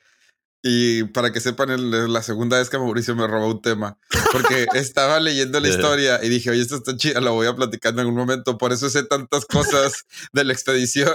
[0.63, 3.97] Y para que sepan, el- la segunda vez que Mauricio me robó un tema,
[4.32, 7.93] porque estaba leyendo la historia y dije, oye, esto está chida, lo voy a platicar
[7.93, 8.58] en algún momento.
[8.58, 11.13] Por eso sé tantas cosas de la expedición.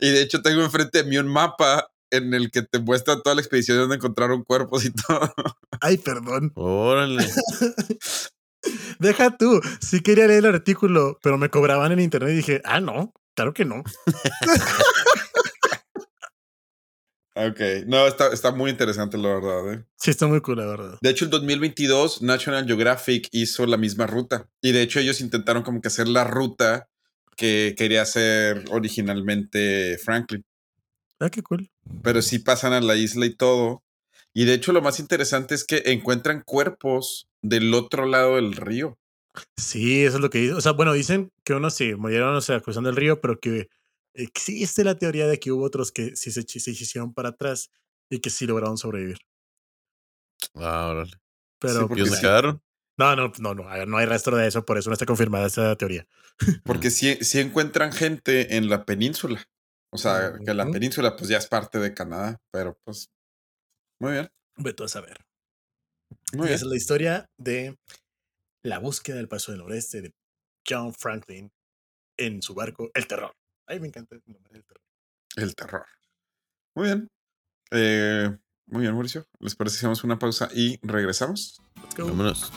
[0.00, 3.34] Y de hecho, tengo enfrente de mí un mapa en el que te muestra toda
[3.34, 5.32] la expedición donde encontraron cuerpos y todo.
[5.80, 6.52] Ay, perdón.
[6.54, 7.26] Órale.
[8.98, 9.60] Deja tú.
[9.80, 13.54] Sí quería leer el artículo, pero me cobraban en internet y dije, ah, no, claro
[13.54, 13.82] que no.
[17.40, 19.72] Ok, no, está, está muy interesante, la verdad.
[19.72, 19.84] ¿eh?
[19.96, 20.98] Sí, está muy cool, la verdad.
[21.00, 24.48] De hecho, en 2022, National Geographic hizo la misma ruta.
[24.60, 26.88] Y de hecho, ellos intentaron como que hacer la ruta
[27.36, 30.44] que quería hacer originalmente Franklin.
[31.20, 31.70] Ah, qué cool.
[32.02, 33.82] Pero sí pasan a la isla y todo.
[34.34, 38.98] Y de hecho, lo más interesante es que encuentran cuerpos del otro lado del río.
[39.56, 40.56] Sí, eso es lo que dicen.
[40.56, 43.68] O sea, bueno, dicen que unos sí murieron, o sea, cruzando el río, pero que
[44.14, 47.70] existe la teoría de que hubo otros que sí se, se hicieron para atrás
[48.10, 49.18] y que sí lograron sobrevivir.
[50.54, 51.12] Ah, órale.
[51.60, 52.22] Pero, Sí, porque ¿Y dónde sí.
[52.22, 52.62] quedaron?
[52.96, 55.76] no, no, no, no, no hay rastro de eso, por eso no está confirmada esa
[55.76, 56.06] teoría.
[56.64, 59.44] Porque sí, sí encuentran gente en la península.
[59.90, 62.38] O sea, que la península pues ya es parte de Canadá.
[62.52, 63.10] Pero pues,
[64.00, 64.28] muy bien.
[64.56, 65.16] Vete a saber.
[66.32, 66.54] Muy Y bien.
[66.54, 67.78] esa es la historia de
[68.62, 70.12] la búsqueda del paso del noreste de
[70.68, 71.50] John Franklin
[72.18, 73.32] en su barco El Terror.
[73.66, 74.82] Ay, me encanta el nombre del terror.
[75.36, 75.86] El terror.
[76.74, 77.08] Muy bien.
[77.70, 79.26] Eh, muy bien, Mauricio.
[79.40, 81.60] ¿Les parece si hacemos una pausa y regresamos?
[81.76, 82.06] Let's go.
[82.06, 82.50] Vámonos.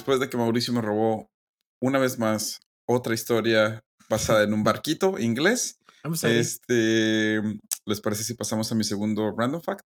[0.00, 1.30] Después de que Mauricio me robó
[1.82, 2.58] una vez más
[2.88, 5.78] otra historia basada en un barquito inglés,
[6.40, 7.40] este,
[7.84, 9.84] ¿les parece si pasamos a mi segundo random fact?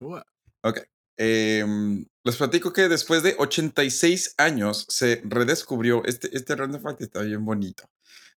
[0.00, 0.24] Ua.
[0.62, 0.80] Ok.
[1.18, 7.22] Em, les platico que después de 86 años se redescubrió, este, este random fact está
[7.22, 7.84] bien bonito.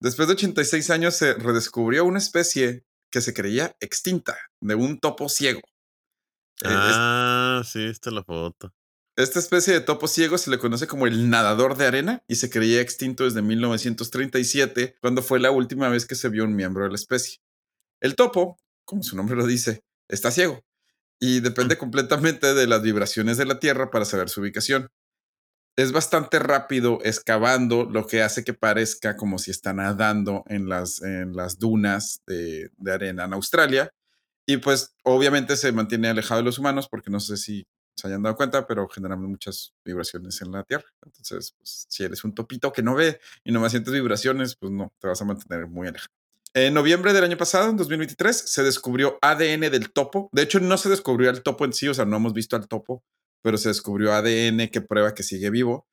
[0.01, 5.29] Después de 86 años se redescubrió una especie que se creía extinta, de un topo
[5.29, 5.61] ciego.
[6.63, 8.73] Eh, es- Ah, sí, esta es la foto.
[9.17, 12.51] Esta especie de topo ciego se le conoce como el nadador de arena y se
[12.51, 16.91] creía extinto desde 1937, cuando fue la última vez que se vio un miembro de
[16.91, 17.39] la especie.
[18.01, 20.63] El topo, como su nombre lo dice, está ciego
[21.19, 24.91] y depende completamente de las vibraciones de la Tierra para saber su ubicación.
[25.77, 31.03] Es bastante rápido excavando, lo que hace que parezca como si está nadando en las,
[31.03, 33.91] en las dunas de, de arena en Australia.
[34.47, 37.67] Y pues obviamente se mantiene alejado de los humanos porque no sé si
[37.97, 40.85] se hayan dado cuenta, pero generamos muchas vibraciones en la Tierra.
[41.05, 44.93] Entonces, pues, si eres un topito que no ve y no sientes vibraciones, pues no,
[44.99, 46.13] te vas a mantener muy alejado.
[46.53, 50.29] En noviembre del año pasado, en 2023, se descubrió ADN del topo.
[50.33, 52.69] De hecho, no se descubrió el topo en sí, o sea, no hemos visto al
[52.69, 53.03] topo,
[53.43, 55.87] pero se descubrió ADN que prueba que sigue vivo.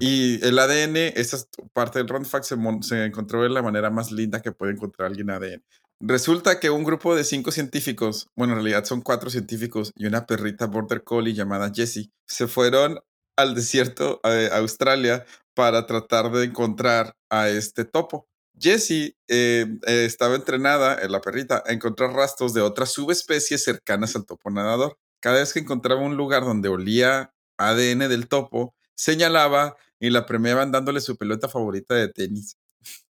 [0.00, 3.90] Y el ADN, esa es parte del Random Fact, se, se encontró de la manera
[3.90, 5.62] más linda que puede encontrar alguien ADN.
[6.00, 10.26] Resulta que un grupo de cinco científicos, bueno, en realidad son cuatro científicos y una
[10.26, 13.00] perrita border collie llamada Jessie, se fueron
[13.36, 18.28] al desierto de Australia para tratar de encontrar a este topo.
[18.58, 24.16] Jessie eh, eh, estaba entrenada, eh, la perrita, a encontrar rastros de otras subespecies cercanas
[24.16, 24.98] al topo nadador.
[25.20, 30.72] Cada vez que encontraba un lugar donde olía ADN del topo, señalaba y la premiaban
[30.72, 32.56] dándole su pelota favorita de tenis.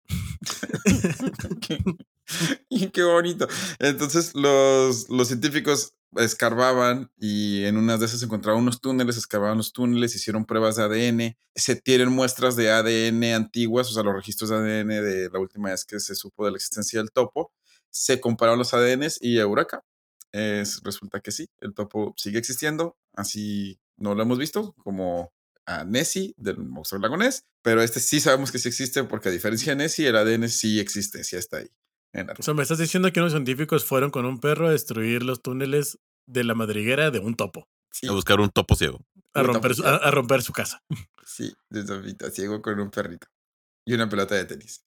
[2.69, 3.47] y qué bonito.
[3.79, 9.73] Entonces los, los científicos escarbaban y en unas de esas encontraban unos túneles, escarbaban los
[9.73, 14.51] túneles, hicieron pruebas de ADN, se tienen muestras de ADN antiguas, o sea, los registros
[14.51, 17.53] de ADN de la última vez que se supo de la existencia del topo,
[17.91, 19.85] se compararon los ADNs y Eureka,
[20.33, 25.33] es, resulta que sí, el topo sigue existiendo, así no lo hemos visto como
[25.67, 29.73] a Nessie del monstruo lagonés, pero este sí sabemos que sí existe porque a diferencia
[29.73, 31.71] de Nessie, el ADN sí existe, sí está ahí.
[32.15, 34.71] En la O sea, me estás diciendo que unos científicos fueron con un perro a
[34.73, 37.69] destruir los túneles de la madriguera de un topo.
[37.91, 39.01] Sí, A buscar un topo ciego.
[39.35, 40.83] A Un romper, topo su, a, a romper su casa.
[41.27, 43.27] sí, de Sofita, ciego con un perrito
[43.87, 44.83] y una pelota de tenis.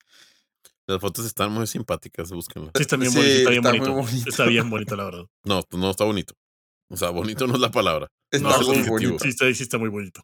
[0.88, 2.72] Las fotos están muy simpáticas, búsquenlas.
[2.76, 4.02] Sí, está bien, Sí, bonito, está bien está muy bonito.
[4.12, 4.30] bonito.
[4.30, 5.26] Está bien bonito, la verdad.
[5.44, 6.34] No, no está bonito.
[6.90, 8.08] O sea, bonito no es la palabra.
[8.32, 8.92] Está No, muy objetivo.
[8.94, 9.24] bonito.
[9.24, 10.22] Sí está, sí está muy bonito.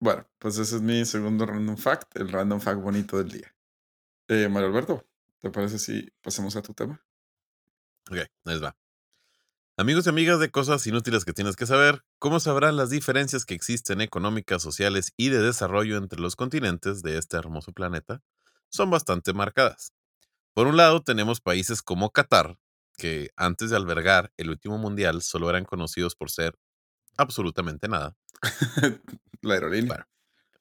[0.00, 3.54] Bueno, pues ese es mi segundo random fact, el random fact bonito del día.
[4.28, 5.04] Eh, Mario Alberto,
[5.40, 7.04] ¿te parece si pasamos a tu tema?
[8.10, 8.76] Ok, ahí va.
[9.78, 13.54] Amigos y amigas de cosas inútiles que tienes que saber, ¿cómo sabrán las diferencias que
[13.54, 18.22] existen económicas, sociales y de desarrollo entre los continentes de este hermoso planeta?
[18.70, 19.92] Son bastante marcadas.
[20.54, 22.56] Por un lado, tenemos países como Qatar,
[22.96, 26.58] que antes de albergar el último mundial solo eran conocidos por ser
[27.18, 28.16] absolutamente nada.
[29.42, 29.88] la aerolínea.
[29.88, 30.04] Bueno.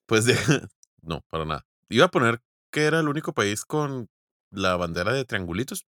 [0.06, 0.36] Pues de...
[1.02, 1.66] no, para nada.
[1.88, 4.10] Iba a poner que era el único país con
[4.56, 5.86] la bandera de triangulitos.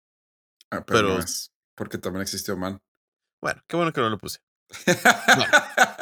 [0.70, 2.81] Ah, pero, pero- no es, porque también existió Man.
[3.40, 4.38] Bueno, qué bueno que no lo puse.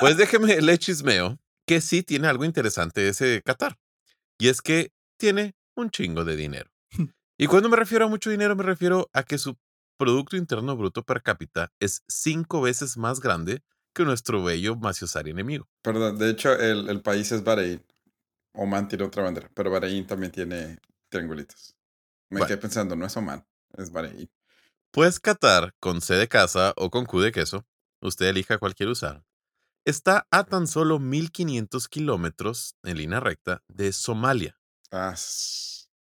[0.01, 3.79] Pues déjeme le chismeo que sí tiene algo interesante ese Qatar.
[4.39, 6.71] Y es que tiene un chingo de dinero.
[7.39, 9.57] Y cuando me refiero a mucho dinero, me refiero a que su
[9.97, 13.63] Producto Interno Bruto per cápita es cinco veces más grande
[13.95, 15.67] que nuestro bello maciosari enemigo.
[15.83, 17.83] Perdón, de hecho, el, el país es Bahrein.
[18.53, 21.75] Oman tiene otra bandera, pero Bahrein también tiene triangulitos.
[22.31, 22.47] Me Bueno.
[22.47, 24.31] quedé pensando, no es Oman, es Bahrein.
[24.93, 27.67] Pues Qatar, con C de casa o con Q de queso,
[28.01, 29.25] usted elija cuál quiere usar,
[29.85, 34.59] está a tan solo 1500 kilómetros en línea recta de Somalia.
[34.91, 35.15] Ah,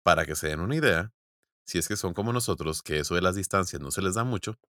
[0.04, 1.14] Para que se den una idea,
[1.66, 4.24] si es que son como nosotros, que eso de las distancias no se les da
[4.24, 4.60] mucho,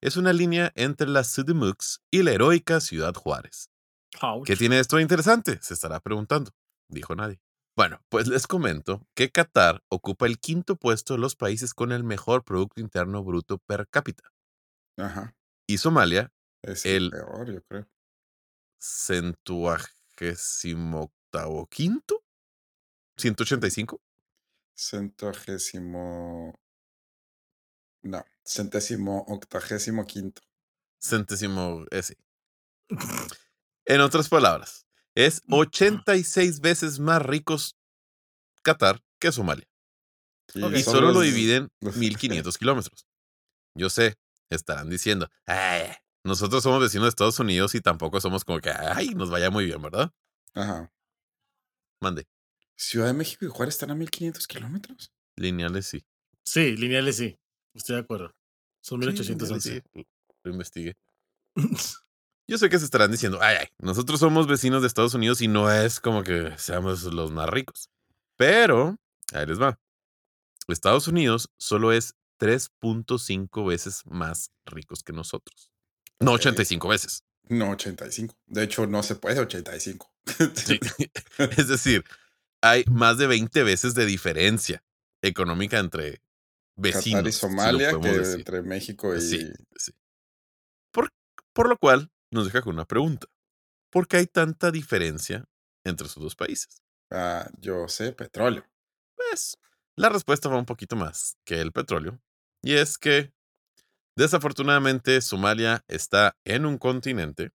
[0.00, 3.70] es una línea entre la Sudimux y la heroica Ciudad Juárez.
[4.22, 4.46] Ouch.
[4.46, 5.58] ¿Qué tiene esto de interesante?
[5.62, 6.52] Se estará preguntando.
[6.88, 7.40] Dijo nadie.
[7.76, 12.04] Bueno, pues les comento que Qatar ocupa el quinto puesto de los países con el
[12.04, 14.32] mejor Producto Interno Bruto per cápita.
[14.98, 15.34] ajá.
[15.68, 17.88] Y Somalia, Es El- el peor, yo creo.
[18.80, 22.24] centuagésimo octavo quinto,
[23.18, 24.00] 185.
[24.74, 26.54] Centagésimo.
[28.02, 30.42] No, centésimo octagésimo quinto.
[31.00, 32.16] centésimo ese.
[33.86, 34.85] En otras palabras,
[35.16, 37.74] es 86 veces más ricos
[38.62, 39.66] Qatar que Somalia.
[40.54, 43.06] Y solo lo dividen los- 1500 kilómetros.
[43.74, 44.14] Yo sé,
[44.50, 45.90] estarán diciendo, "Ay,
[46.24, 49.64] nosotros somos vecinos de Estados Unidos y tampoco somos como que, ay, nos vaya muy
[49.66, 50.10] bien, ¿verdad?
[50.54, 50.90] Ajá.
[52.00, 52.26] Mande.
[52.76, 55.12] Ciudad de México y Juárez están a 1500 kilómetros.
[55.36, 56.04] Lineales sí.
[56.44, 57.38] Sí, lineales sí.
[57.74, 58.34] Estoy de acuerdo.
[58.82, 59.68] Son Sí, 1811.
[59.70, 60.06] lineales, sí.
[60.44, 60.96] Lo investigué.
[62.48, 65.48] Yo sé que se estarán diciendo, ay, ay, nosotros somos vecinos de Estados Unidos y
[65.48, 67.90] no es como que seamos los más ricos.
[68.36, 68.96] Pero,
[69.32, 69.80] ahí les va.
[70.68, 75.70] Estados Unidos solo es 3.5 veces más ricos que nosotros.
[76.20, 76.40] No Ok.
[76.40, 77.24] 85 veces.
[77.48, 78.34] No, 85.
[78.46, 80.12] De hecho, no se puede 85.
[80.54, 80.80] Sí.
[81.56, 82.04] es decir,
[82.60, 84.84] hay más de 20 veces de diferencia
[85.22, 86.22] económica entre
[86.76, 87.18] vecinos.
[87.22, 88.38] Qatar y si Somalia, que podemos decir.
[88.38, 89.20] entre México y...
[89.20, 89.92] Sí, sí.
[90.92, 91.12] Por,
[91.52, 93.26] por lo cual nos deja con una pregunta.
[93.90, 95.44] ¿Por qué hay tanta diferencia
[95.84, 96.82] entre esos dos países?
[97.10, 98.64] Ah, yo sé, petróleo.
[99.16, 99.58] Pues
[99.96, 102.20] la respuesta va un poquito más que el petróleo.
[102.62, 103.32] Y es que,
[104.16, 107.52] desafortunadamente, Somalia está en un continente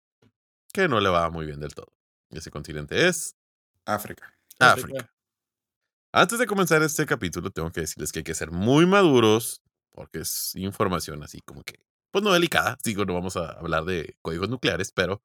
[0.74, 1.94] que no le va muy bien del todo.
[2.30, 3.36] Y ese continente es
[3.86, 4.34] África.
[4.60, 4.90] África.
[5.00, 5.14] África.
[6.14, 9.62] Antes de comenzar este capítulo, tengo que decirles que hay que ser muy maduros,
[9.92, 11.80] porque es información así como que,
[12.12, 12.78] pues no delicada.
[12.84, 15.22] Digo, no vamos a hablar de códigos nucleares, pero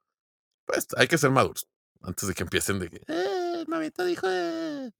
[0.66, 1.66] pues hay que ser maduros.
[2.02, 4.90] Antes de que empiecen de que, eh, mamita dijo, eh.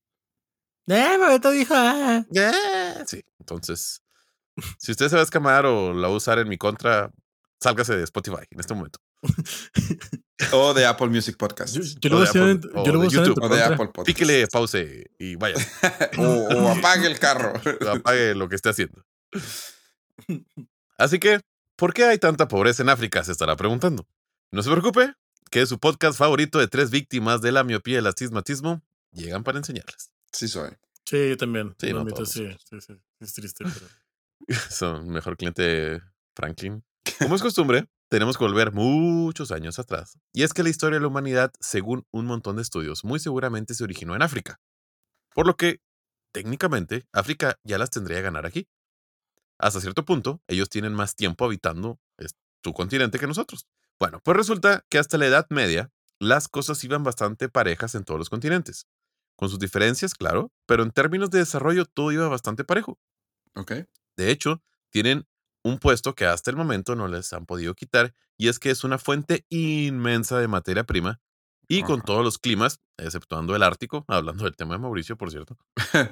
[0.89, 1.75] ¡Eh, dijo!
[1.77, 2.25] ah".
[2.35, 4.03] Eh, Sí, entonces,
[4.79, 7.11] si usted se va a escamar o la va a usar en mi contra,
[7.61, 8.99] sálgase de Spotify en este momento.
[10.53, 11.75] O de Apple Music Podcast.
[11.75, 13.35] Yo, yo lo O voy de a hacer en, yo lo voy YouTube.
[13.35, 13.63] tu O de.
[13.63, 14.07] Apple Podcast.
[14.07, 15.57] Píquele pause y vaya,
[16.19, 17.53] o, o apague el carro.
[17.91, 19.05] apague lo que esté haciendo.
[20.99, 21.41] Así que,
[21.77, 23.23] ¿por qué hay tanta pobreza en África?
[23.23, 24.07] Se estará preguntando.
[24.51, 25.15] No se preocupe,
[25.51, 29.45] que es su podcast favorito de tres víctimas de la miopía y el astigmatismo llegan
[29.45, 30.11] para enseñarles.
[30.33, 30.71] Sí soy.
[31.05, 31.75] Sí, yo también.
[31.79, 32.95] Sí, no, admito, todos sí, sí, sí.
[33.21, 33.87] Es triste, pero.
[34.71, 36.01] Son mejor cliente
[36.35, 36.85] Franklin.
[37.19, 40.19] Como es costumbre, tenemos que volver muchos años atrás.
[40.33, 43.75] Y es que la historia de la humanidad, según un montón de estudios, muy seguramente
[43.75, 44.61] se originó en África.
[45.35, 45.81] Por lo que,
[46.33, 48.69] técnicamente, África ya las tendría que ganar aquí.
[49.59, 51.99] Hasta cierto punto, ellos tienen más tiempo habitando
[52.63, 53.67] su continente que nosotros.
[53.99, 58.19] Bueno, pues resulta que hasta la Edad Media, las cosas iban bastante parejas en todos
[58.19, 58.87] los continentes.
[59.37, 62.99] Con sus diferencias, claro, pero en términos de desarrollo todo iba bastante parejo.
[63.55, 63.73] Ok.
[64.17, 65.27] De hecho, tienen
[65.63, 68.85] un puesto que hasta el momento no les han podido quitar y es que es
[68.85, 71.21] una fuente inmensa de materia prima
[71.69, 75.57] y con todos los climas, exceptuando el Ártico, hablando del tema de Mauricio, por cierto,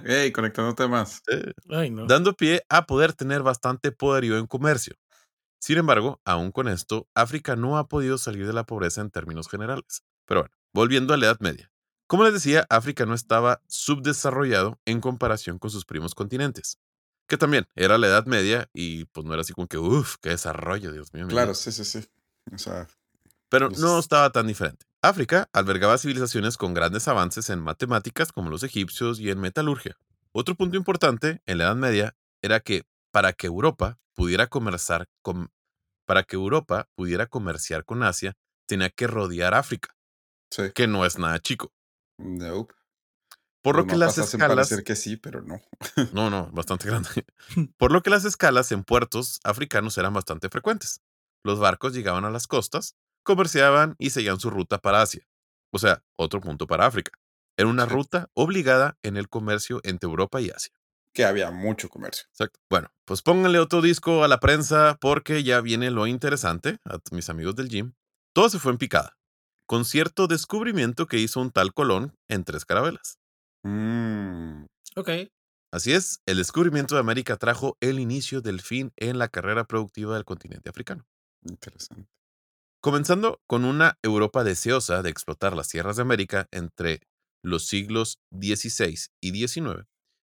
[0.04, 1.22] Ey, conectándote más.
[1.30, 2.06] eh, Ay, no.
[2.06, 4.94] dando pie a poder tener bastante poderío en comercio.
[5.60, 9.48] Sin embargo, aún con esto, África no ha podido salir de la pobreza en términos
[9.48, 10.02] generales.
[10.26, 11.70] Pero bueno, volviendo a la Edad Media.
[12.06, 16.78] Como les decía, África no estaba subdesarrollado en comparación con sus primos continentes.
[17.26, 20.30] Que también era la Edad Media y pues no era así como que, uff, qué
[20.30, 21.26] desarrollo, Dios mío.
[21.26, 21.54] Claro, vida".
[21.54, 22.06] sí, sí, sí.
[22.52, 22.86] O sea,
[23.54, 24.84] Pero no estaba tan diferente.
[25.00, 29.96] África albergaba civilizaciones con grandes avances en matemáticas como los egipcios y en metalurgia.
[30.32, 32.82] Otro punto importante en la Edad Media era que
[33.12, 35.52] para que Europa pudiera comerciar con,
[36.04, 38.34] para que Europa pudiera comerciar con Asia,
[38.66, 39.94] tenía que rodear África,
[40.50, 40.72] sí.
[40.74, 41.72] que no es nada chico.
[42.18, 42.74] Nope.
[43.62, 45.62] Por lo que las escalas que sí, pero no.
[46.12, 47.08] No, no, bastante grande.
[47.78, 51.00] Por lo que las escalas en puertos africanos eran bastante frecuentes.
[51.44, 55.26] Los barcos llegaban a las costas, comerciaban y seguían su ruta para Asia.
[55.72, 57.12] O sea, otro punto para África.
[57.56, 60.72] Era una ruta obligada en el comercio entre Europa y Asia.
[61.12, 62.26] Que había mucho comercio.
[62.30, 62.60] Exacto.
[62.70, 67.28] Bueno, pues pónganle otro disco a la prensa porque ya viene lo interesante, a mis
[67.30, 67.94] amigos del gym.
[68.32, 69.16] Todo se fue en picada,
[69.66, 73.18] con cierto descubrimiento que hizo un tal Colón en tres carabelas.
[73.62, 74.66] Mm,
[74.96, 75.10] Ok.
[75.72, 80.14] Así es, el descubrimiento de América trajo el inicio del fin en la carrera productiva
[80.14, 81.04] del continente africano.
[81.42, 82.08] interesante.
[82.84, 87.00] Comenzando con una Europa deseosa de explotar las tierras de América entre
[87.42, 89.86] los siglos XVI y XIX,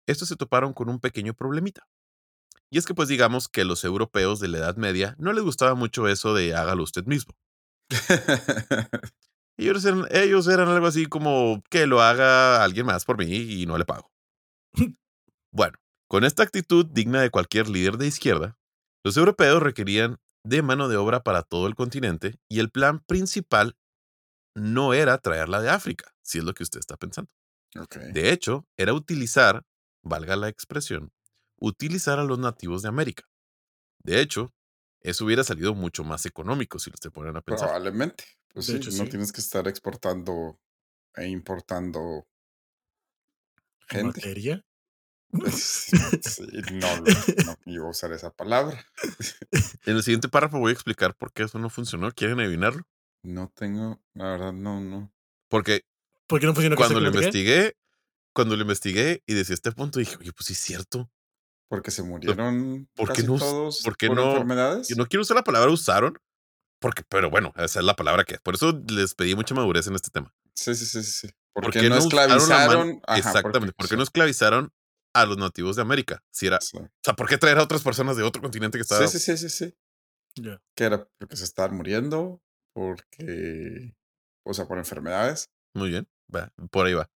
[0.06, 1.88] estos se toparon con un pequeño problemita.
[2.70, 5.74] Y es que pues digamos que los europeos de la Edad Media no les gustaba
[5.74, 7.32] mucho eso de hágalo usted mismo.
[9.56, 13.64] Ellos eran, ellos eran algo así como que lo haga alguien más por mí y
[13.64, 14.10] no le pago.
[15.52, 18.58] bueno, con esta actitud digna de cualquier líder de izquierda,
[19.04, 23.76] los europeos requerían de mano de obra para todo el continente y el plan principal
[24.54, 27.30] no era traerla de África, si es lo que usted está pensando.
[28.12, 29.64] De hecho, era utilizar,
[30.02, 31.12] valga la expresión,
[31.58, 33.24] utilizar a los nativos de América.
[34.04, 34.54] De hecho,
[35.02, 37.70] eso hubiera salido mucho más económico si se ponen a pensar.
[37.70, 38.24] Probablemente.
[38.52, 39.08] Pues De sí, hecho, no sí.
[39.08, 40.58] tienes que estar exportando
[41.16, 42.26] e importando
[43.90, 44.22] gente.
[44.22, 44.64] ¿Materia?
[45.52, 45.96] Sí,
[46.72, 48.84] no, lo- no iba a usar esa palabra.
[49.86, 52.10] En el siguiente párrafo voy a explicar por qué eso no funcionó.
[52.12, 52.82] ¿Quieren adivinarlo?
[53.22, 55.12] No tengo, la verdad, no, no.
[55.48, 55.84] Porque
[56.26, 57.76] ¿Por qué no funcionó Cuando lo investigué,
[58.34, 61.10] cuando lo investigué y decía este punto, dije, oye, pues sí es cierto.
[61.68, 64.90] Porque se murieron ¿por casi no todos por qué por no- enfermedades.
[64.90, 66.18] Y no quiero usar la palabra usaron,
[66.78, 68.40] porque, pero bueno, esa es la palabra que es.
[68.40, 70.34] Por eso les pedí mucha madurez en este tema.
[70.54, 71.10] Sí, sí, sí, sí.
[71.28, 71.34] sí.
[71.54, 73.00] ¿Por Porque qué no esclavizaron.
[73.06, 73.74] Ajá, Exactamente.
[73.76, 74.72] ¿Por qué no esclavizaron
[75.12, 76.22] a los nativos de América?
[76.30, 76.78] Si era, sí.
[76.78, 79.36] o sea, ¿por qué traer a otras personas de otro continente que estaba Sí, sí,
[79.36, 79.74] sí, sí, sí.
[80.34, 80.62] Ya.
[80.74, 82.42] Que era porque se estaban muriendo,
[82.72, 83.94] porque.
[84.44, 85.50] O sea, por enfermedades.
[85.74, 87.10] Muy bien, va, por ahí va.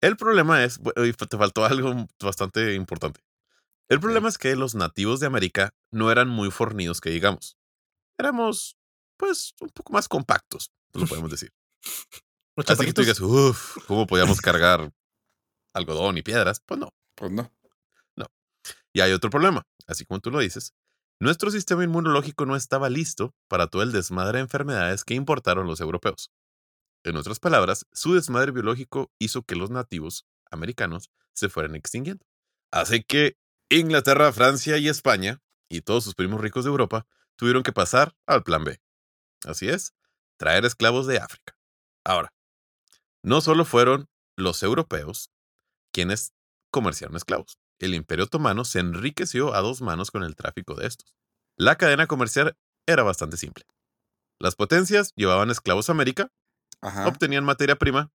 [0.00, 3.20] El problema es, te faltó algo bastante importante.
[3.88, 7.58] El problema es que los nativos de América no eran muy fornidos, que digamos.
[8.18, 8.76] Éramos,
[9.18, 11.52] pues, un poco más compactos, lo podemos decir.
[12.66, 14.92] Así que tú digas, uff, ¿cómo podíamos cargar
[15.74, 16.60] algodón y piedras?
[16.60, 16.92] Pues no.
[17.20, 17.52] Pues no.
[18.92, 20.74] Y hay otro problema, así como tú lo dices.
[21.20, 25.80] Nuestro sistema inmunológico no estaba listo para todo el desmadre de enfermedades que importaron los
[25.80, 26.32] europeos.
[27.04, 32.24] En otras palabras, su desmadre biológico hizo que los nativos americanos se fueran extinguiendo.
[32.72, 33.36] Así que
[33.68, 37.06] Inglaterra, Francia y España, y todos sus primos ricos de Europa,
[37.36, 38.80] tuvieron que pasar al plan B.
[39.44, 39.94] Así es,
[40.36, 41.54] traer esclavos de África.
[42.04, 42.32] Ahora,
[43.22, 45.30] no solo fueron los europeos
[45.92, 46.32] quienes
[46.70, 47.58] comerciaron esclavos.
[47.78, 51.14] El Imperio Otomano se enriqueció a dos manos con el tráfico de estos.
[51.56, 52.56] La cadena comercial
[52.86, 53.64] era bastante simple.
[54.38, 56.30] Las potencias llevaban esclavos a América,
[56.80, 57.06] Ajá.
[57.08, 58.10] obtenían materia prima,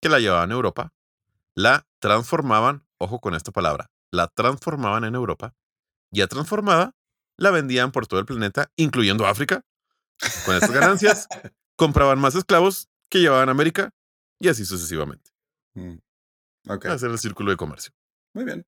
[0.00, 0.92] que la llevaban a Europa,
[1.54, 5.54] la transformaban, ojo con esta palabra, la transformaban en Europa,
[6.10, 6.94] ya transformada,
[7.36, 9.64] la vendían por todo el planeta, incluyendo África.
[10.44, 11.28] Con estas ganancias,
[11.76, 13.90] compraban más esclavos que llevaban a América
[14.38, 15.30] y así sucesivamente.
[15.74, 15.96] Mm.
[16.66, 17.92] Hacer el círculo de comercio.
[18.34, 18.66] Muy bien.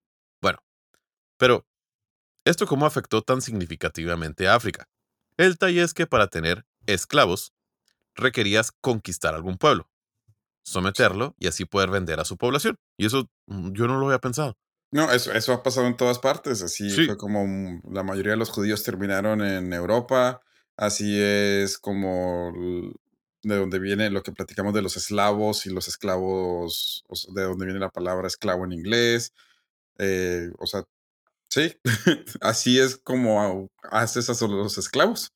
[1.39, 1.67] Pero,
[2.47, 4.89] ¿esto cómo afectó tan significativamente a África?
[5.37, 7.53] El detalle es que para tener esclavos
[8.15, 9.91] requerías conquistar algún pueblo,
[10.65, 12.79] someterlo y así poder vender a su población.
[12.97, 14.57] Y eso mm, yo no lo había pensado.
[14.91, 16.63] No, eso, eso ha pasado en todas partes.
[16.63, 17.05] Así Sí.
[17.05, 20.41] fue como mm, la mayoría de los judíos terminaron en Europa.
[20.79, 22.51] Así es como
[23.47, 27.43] de donde viene lo que platicamos de los eslavos y los esclavos, o sea, de
[27.45, 29.33] donde viene la palabra esclavo en inglés.
[29.99, 30.83] Eh, o sea,
[31.49, 31.77] sí,
[32.41, 35.33] así es como haces a los esclavos.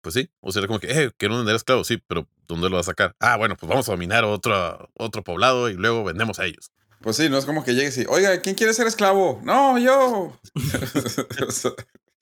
[0.00, 2.76] Pues sí, o sea, era como que, eh, quiero vender esclavos, sí, pero ¿dónde lo
[2.76, 3.14] vas a sacar?
[3.20, 6.70] Ah, bueno, pues vamos a dominar otro, otro poblado y luego vendemos a ellos.
[7.00, 9.40] Pues sí, no es como que llegues y, oiga, ¿quién quiere ser esclavo?
[9.44, 10.38] No, yo.
[11.46, 11.72] o sea,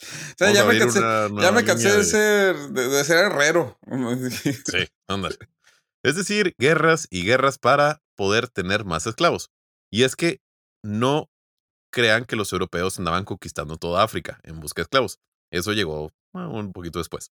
[0.02, 3.18] o sea, Vamos ya me cansé, una ya me cansé de ser, de, de ser
[3.18, 3.78] herrero.
[4.66, 5.36] Sí, ándale.
[6.02, 9.50] Es decir, guerras y guerras para poder tener más esclavos.
[9.90, 10.40] Y es que
[10.82, 11.30] no
[11.92, 15.20] crean que los europeos andaban conquistando toda África en busca de esclavos.
[15.50, 17.30] Eso llegó ah, un poquito después.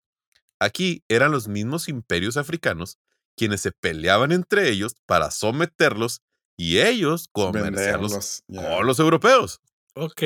[0.59, 2.97] Aquí eran los mismos imperios africanos
[3.35, 6.21] quienes se peleaban entre ellos para someterlos
[6.57, 9.61] y ellos comerciarlos con los europeos.
[9.95, 10.21] Ok.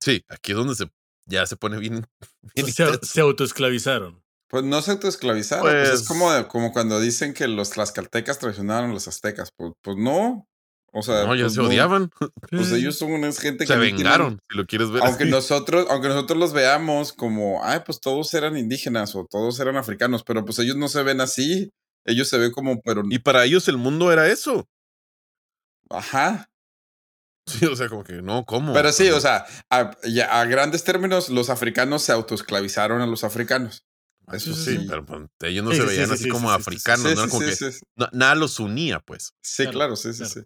[0.00, 0.90] Sí, aquí es donde se,
[1.26, 2.06] ya se pone bien,
[2.54, 2.66] bien
[3.02, 4.22] Se, autoesclavizaron.
[4.48, 5.62] Pues no se autoesclavizaron.
[5.64, 9.50] Pues, Pues- es como, de- como cuando dicen que los tlaxcaltecas traicionaron a los aztecas.
[9.56, 10.46] Pues, pues no.
[10.92, 11.68] O sea, No, ya pues se no.
[11.68, 12.10] odiaban.
[12.50, 13.72] Pues ellos son una gente que.
[13.72, 15.02] Se tienen- vengaron, si lo quieres ver.
[15.02, 15.30] Aunque así.
[15.32, 20.22] nosotros, aunque nosotros los veamos como, ay, pues todos eran indígenas o todos eran africanos,
[20.24, 21.70] pero pues ellos no se ven así.
[22.06, 24.66] Ellos se ven como, pero, Y para ellos el mundo era eso.
[25.90, 26.48] ajá.
[27.60, 28.72] Sí, o sea, como que no, ¿cómo?
[28.72, 33.22] Pero sí, o sea, a, ya a grandes términos, los africanos se autoesclavizaron a los
[33.24, 33.84] africanos.
[34.32, 34.78] Eso Eso sí.
[34.78, 37.22] sí, pero pues, ellos no Sí, se veían sí, así sí, como africanos, Sí, ¿no?
[37.22, 37.80] sí, Como sí, que sí, sí.
[37.94, 39.32] na- nada los unía, pues.
[39.40, 40.32] Sí, Claro, claro, sí, sí, claro.
[40.34, 40.40] sí.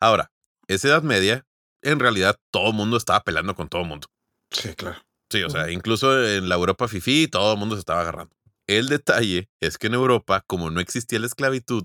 [0.00, 0.32] Ahora,
[0.68, 1.44] esa Edad Media,
[1.82, 4.08] en realidad todo el mundo estaba peleando con todo el mundo.
[4.50, 4.96] Sí, claro.
[5.30, 8.34] Sí, o sea, incluso en la Europa fifí todo el mundo se estaba agarrando.
[8.66, 11.84] El detalle es que en Europa, como no existía la esclavitud,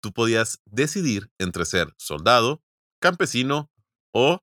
[0.00, 2.62] tú podías decidir entre ser soldado,
[3.00, 3.70] campesino
[4.14, 4.40] o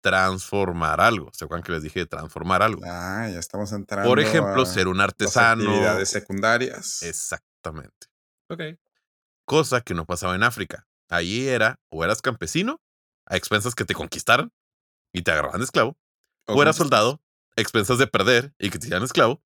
[0.00, 1.30] transformar algo.
[1.32, 2.82] ¿Se acuerdan que les dije de transformar algo?
[2.84, 4.08] Ah, ya estamos entrando.
[4.08, 5.64] Por ejemplo, a ser un las artesano.
[5.64, 7.02] actividades secundarias.
[7.02, 8.06] Exactamente.
[8.48, 8.60] Ok.
[9.44, 10.86] Cosa que no pasaba en África.
[11.08, 12.80] Allí era o eras campesino,
[13.26, 14.52] a expensas que te conquistaran
[15.12, 15.96] y te agarraban de esclavo,
[16.46, 17.20] o eras soldado,
[17.56, 19.42] a expensas de perder y que te hicieran esclavo,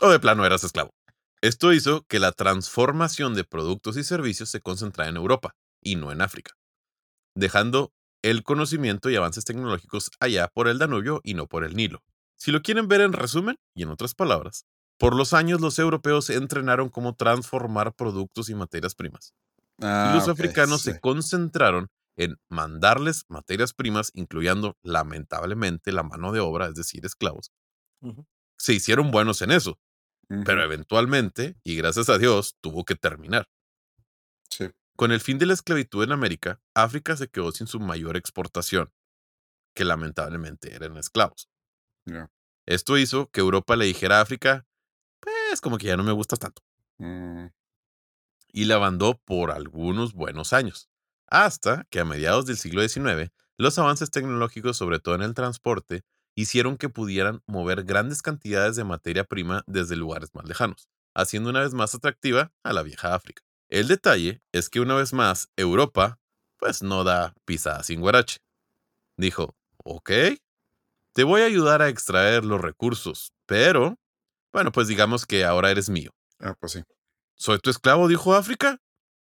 [0.00, 0.94] o de plano eras esclavo.
[1.40, 6.12] Esto hizo que la transformación de productos y servicios se concentrara en Europa y no
[6.12, 6.52] en África,
[7.34, 7.92] dejando
[8.22, 12.02] el conocimiento y avances tecnológicos allá por el Danubio y no por el Nilo.
[12.36, 14.64] Si lo quieren ver en resumen, y en otras palabras,
[14.98, 19.32] por los años los europeos entrenaron cómo transformar productos y materias primas.
[19.80, 20.92] Ah, y los ok, africanos sí.
[20.92, 27.52] se concentraron en mandarles materias primas, incluyendo lamentablemente la mano de obra, es decir, esclavos.
[28.58, 29.78] Se hicieron buenos en eso,
[30.44, 33.46] pero eventualmente, y gracias a Dios, tuvo que terminar.
[34.50, 34.68] sí.
[34.98, 38.92] Con el fin de la esclavitud en América, África se quedó sin su mayor exportación,
[39.74, 41.48] que lamentablemente eran esclavos.
[42.66, 44.66] Esto hizo que Europa le dijera a África,
[45.20, 46.62] pues como que ya no me gustas tanto,
[47.00, 47.46] Mm,
[48.52, 50.88] y la mandó por algunos buenos años,
[51.28, 56.02] hasta que a mediados del siglo XIX, los avances tecnológicos, sobre todo en el transporte,
[56.34, 61.60] hicieron que pudieran mover grandes cantidades de materia prima desde lugares más lejanos, haciendo una
[61.60, 63.42] vez más atractiva a la vieja África.
[63.68, 66.18] El detalle es que una vez más, Europa,
[66.58, 68.38] pues no da pisada sin guarache.
[69.16, 69.54] Dijo,
[69.84, 70.10] ok,
[71.12, 73.98] te voy a ayudar a extraer los recursos, pero,
[74.52, 76.12] bueno, pues digamos que ahora eres mío.
[76.40, 76.82] Ah, pues sí.
[77.34, 78.08] ¿Soy tu esclavo?
[78.08, 78.78] dijo África.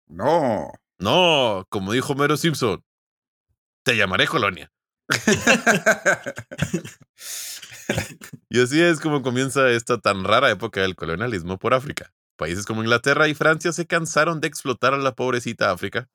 [0.07, 0.71] No.
[0.99, 2.83] No, como dijo Mero Simpson,
[3.83, 4.71] te llamaré colonia.
[8.49, 12.13] Y así es como comienza esta tan rara época del colonialismo por África.
[12.37, 16.09] Países como Inglaterra y Francia se cansaron de explotar a la pobrecita África.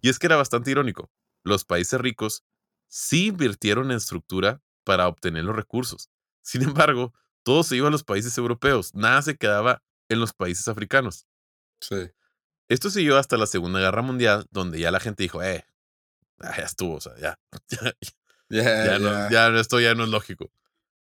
[0.00, 1.10] Y es que era bastante irónico.
[1.44, 2.44] Los países ricos
[2.86, 6.10] sí invirtieron en estructura para obtener los recursos.
[6.42, 7.12] Sin embargo,
[7.42, 11.26] todo se iba a los países europeos, nada se quedaba en los países africanos.
[11.80, 12.10] Sí.
[12.68, 15.66] Esto siguió hasta la Segunda Guerra Mundial, donde ya la gente dijo, eh,
[16.40, 17.38] ah, ya estuvo, o sea, ya,
[17.68, 17.92] ya,
[18.50, 20.50] Ya, ya, no, ya no- esto ya no es lógico.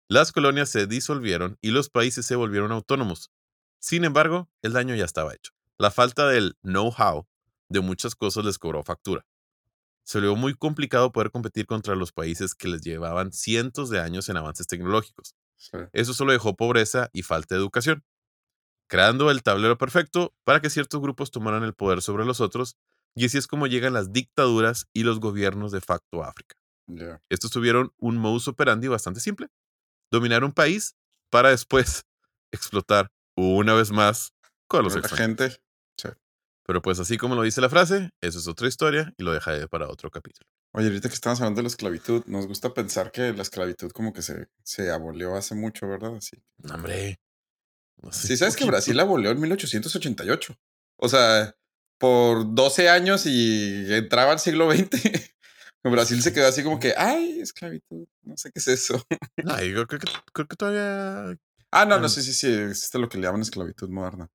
[0.09, 3.31] Las colonias se disolvieron y los países se volvieron autónomos.
[3.79, 5.53] Sin embargo, el daño ya estaba hecho.
[5.79, 7.27] La falta del know-how
[7.69, 9.25] de muchas cosas les cobró factura.
[10.03, 14.29] Se volvió muy complicado poder competir contra los países que les llevaban cientos de años
[14.29, 15.35] en avances tecnológicos.
[15.57, 15.77] Sí.
[15.93, 18.05] Eso solo dejó pobreza y falta de educación,
[18.89, 22.77] creando el tablero perfecto para que ciertos grupos tomaran el poder sobre los otros,
[23.15, 26.57] y así es como llegan las dictaduras y los gobiernos de facto a África.
[27.29, 29.49] Estos tuvieron un modus operandi bastante simple.
[30.11, 30.97] Dominar un país
[31.31, 32.07] para después
[32.53, 34.33] explotar una vez más
[34.67, 35.61] con los La gente.
[36.67, 39.67] Pero pues así como lo dice la frase, eso es otra historia y lo dejaré
[39.69, 40.47] para otro capítulo.
[40.75, 44.13] Oye, ahorita que estamos hablando de la esclavitud, nos gusta pensar que la esclavitud como
[44.13, 46.21] que se, se abolió hace mucho, ¿verdad?
[46.21, 46.37] Sí.
[46.59, 47.19] No, Hombre.
[48.03, 48.27] No sé.
[48.27, 50.55] Sí, sabes que Brasil abolió en 1888.
[50.97, 51.57] O sea,
[51.97, 54.91] por 12 años y entraba al siglo XX.
[55.85, 59.03] Brasil se quedó así como que, ay, esclavitud, no sé qué es eso.
[59.43, 61.39] No, yo creo que, creo que todavía...
[61.71, 62.09] Ah, no, no, Mm.
[62.09, 64.29] sí, sí, sí, existe lo que le llaman esclavitud moderna.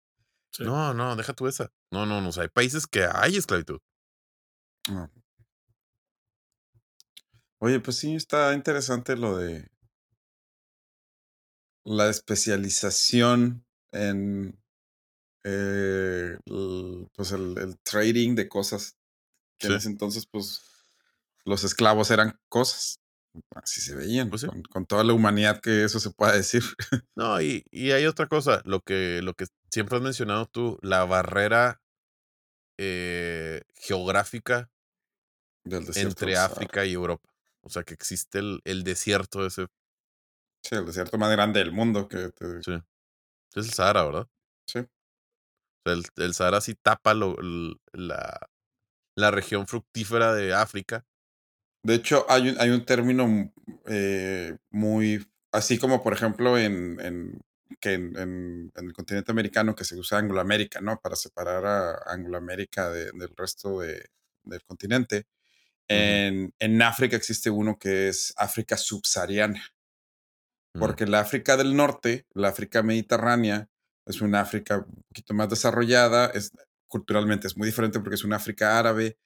[0.52, 0.64] Sí.
[0.64, 1.72] No, no, deja tú esa.
[1.92, 2.30] No, no, no.
[2.30, 3.80] O sea, hay países que hay esclavitud.
[4.90, 5.10] Ah.
[7.60, 9.68] Oye, pues sí, está interesante lo de
[11.86, 14.60] la especialización en
[15.44, 18.98] eh, el, pues el, el trading de cosas.
[19.60, 20.62] Que en ese entonces, pues,
[21.46, 23.00] los esclavos eran cosas.
[23.56, 24.48] Así se veían, Pues sí.
[24.48, 26.64] con, con toda la humanidad que eso se pueda decir.
[27.16, 31.06] No, y, y hay otra cosa, lo que, lo que siempre has mencionado tú, la
[31.06, 31.82] barrera
[32.80, 34.70] eh, geográfica
[35.64, 36.38] Del entre.
[36.38, 37.30] África y Europa.
[37.62, 39.68] O sea, que existe el, el desierto ese.
[40.64, 42.08] Sí, el desierto más grande del mundo.
[42.08, 42.74] Que te- Sí.
[43.56, 44.28] Es el Sahara, ¿verdad?
[44.68, 44.80] sí.
[44.80, 44.88] O
[45.86, 47.38] sea, el, el Sahara sí tapa lo-
[47.94, 48.50] la,
[49.16, 51.06] la región fructífera de África.
[51.84, 53.52] De hecho, hay un, hay un término mm,
[53.88, 57.42] eh, muy, así como por ejemplo en, en-
[57.80, 61.00] que en, en- en el continente americano que se usa Angloamérica, ¿no?
[61.02, 64.06] Para separar a Angloamérica de- del resto de-
[64.44, 65.26] del continente.
[65.90, 69.62] En, en África existe uno que es África subsahariana,
[70.76, 73.70] Mm, porque la África del Norte, la África mediterránea,
[74.06, 76.52] es una África un poquito más desarrollada, es,
[76.88, 79.18] culturalmente es muy diferente porque es una África árabe,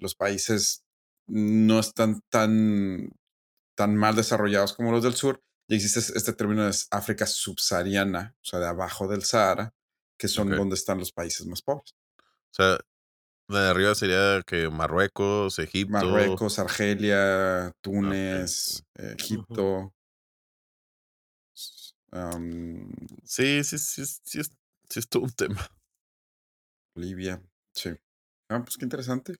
[0.00, 0.84] los países
[1.26, 3.10] no están tan,
[3.76, 8.34] tan mal desarrollados como los del sur, y existe es- este término de África subsahariana,
[8.40, 9.74] o sea, de abajo del Sahara,
[10.18, 11.94] que son donde están los países más pobres.
[12.20, 12.78] O sea,
[13.48, 15.92] la de arriba sería que Marruecos, Egipto.
[15.92, 19.94] Marruecos, Argelia, Túnez, eh, Egipto.
[23.24, 24.50] Sí, sí, sí, sí, es,
[24.88, 25.66] sí es todo un tema.
[26.94, 27.42] Libia,
[27.74, 27.90] sí.
[28.50, 29.36] Ah, pues qué interesante.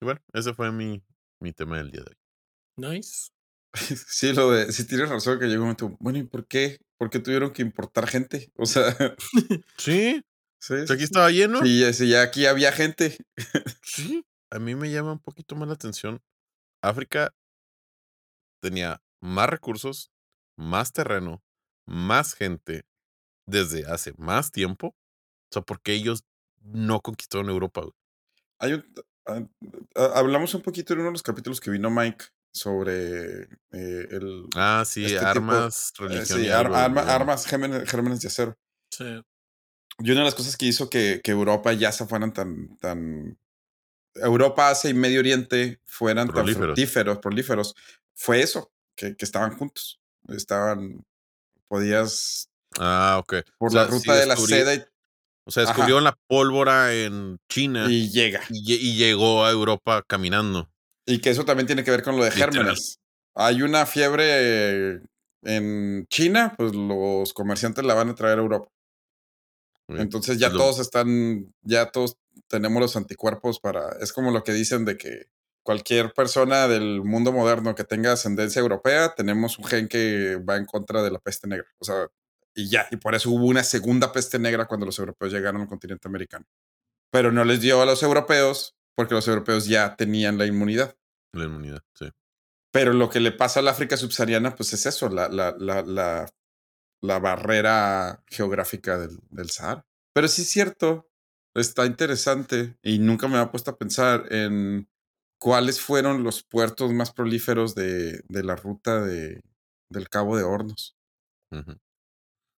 [0.00, 1.02] Y bueno, ese fue mi,
[1.40, 2.94] mi tema del día de hoy.
[2.96, 3.30] Nice.
[4.08, 6.78] Sí, lo de, sí tienes razón que llegó un momento, bueno, ¿y por qué?
[6.98, 8.50] ¿Por qué tuvieron que importar gente?
[8.56, 8.84] O sea,
[9.76, 10.22] Sí,
[10.58, 11.62] sí, o sea, sí, aquí estaba lleno.
[11.62, 13.16] Sí, ya, sí, ya aquí había gente.
[13.82, 16.20] Sí, a mí me llama un poquito más la atención.
[16.82, 17.34] África
[18.60, 20.10] tenía más recursos,
[20.56, 21.42] más terreno,
[21.86, 22.84] más gente
[23.46, 24.88] desde hace más tiempo.
[24.88, 26.24] O sea, porque ellos
[26.60, 27.82] no conquistaron Europa.
[28.58, 28.94] Hay un-
[29.94, 33.48] hablamos un poquito en uno de los capítulos que vino Mike sobre eh,
[34.10, 38.28] el Ah, sí, Este tipo- armas, eh, religión sí, ar- arma- armas, gérmenes, gérmenes de
[38.28, 38.58] acero.
[38.90, 39.04] Sí.
[40.00, 43.38] Y una de las cosas que hizo que, que Europa ya se fueran tan, tan.
[44.14, 46.54] Europa, Asia y Medio Oriente fueran Prolíferos.
[46.58, 47.74] tan fructíferos, prolíferos,
[48.16, 50.00] fue eso, que, que estaban juntos.
[50.28, 51.04] Estaban.
[51.68, 52.48] Podías.
[52.78, 53.34] Ah, ok.
[53.58, 54.84] Por O sea, la ruta de la seda y,
[55.48, 58.42] O sea, descubrieron la pólvora en China y, llega.
[58.48, 60.68] lle- y llegó a Europa caminando.
[61.06, 62.52] Y que eso también tiene que ver con lo de Literal.
[62.54, 62.98] gérmenes.
[63.34, 65.00] Hay una fiebre
[65.42, 68.68] en China, pues los comerciantes la van a traer a Europa.
[69.88, 72.16] Entonces ya Es lo- todos están, ya todos
[72.48, 75.28] tenemos los anticuerpos para, es como lo que dicen de que
[75.62, 80.66] cualquier persona del mundo moderno que tenga ascendencia europea, tenemos un gen que va en
[80.66, 81.66] contra de la peste negra.
[81.78, 82.08] O sea,
[82.58, 85.68] y ya, y por eso hubo una segunda peste negra cuando los europeos llegaron al
[85.68, 86.44] continente americano.
[87.12, 90.96] Pero no les dio a los europeos porque los europeos ya tenían la inmunidad.
[91.32, 92.10] La inmunidad, sí.
[92.72, 96.28] Pero lo que le pasa al África subsahariana, pues es eso, la, la, la, la,
[97.00, 99.86] la barrera geográfica del, del Sahara.
[100.12, 101.08] Pero sí es cierto,
[101.54, 104.88] está interesante y nunca me había puesto a pensar en
[105.40, 109.42] cuáles fueron los puertos más prolíferos de, de la ruta de,
[109.88, 110.96] del Cabo de Hornos.
[111.52, 111.78] Ujú.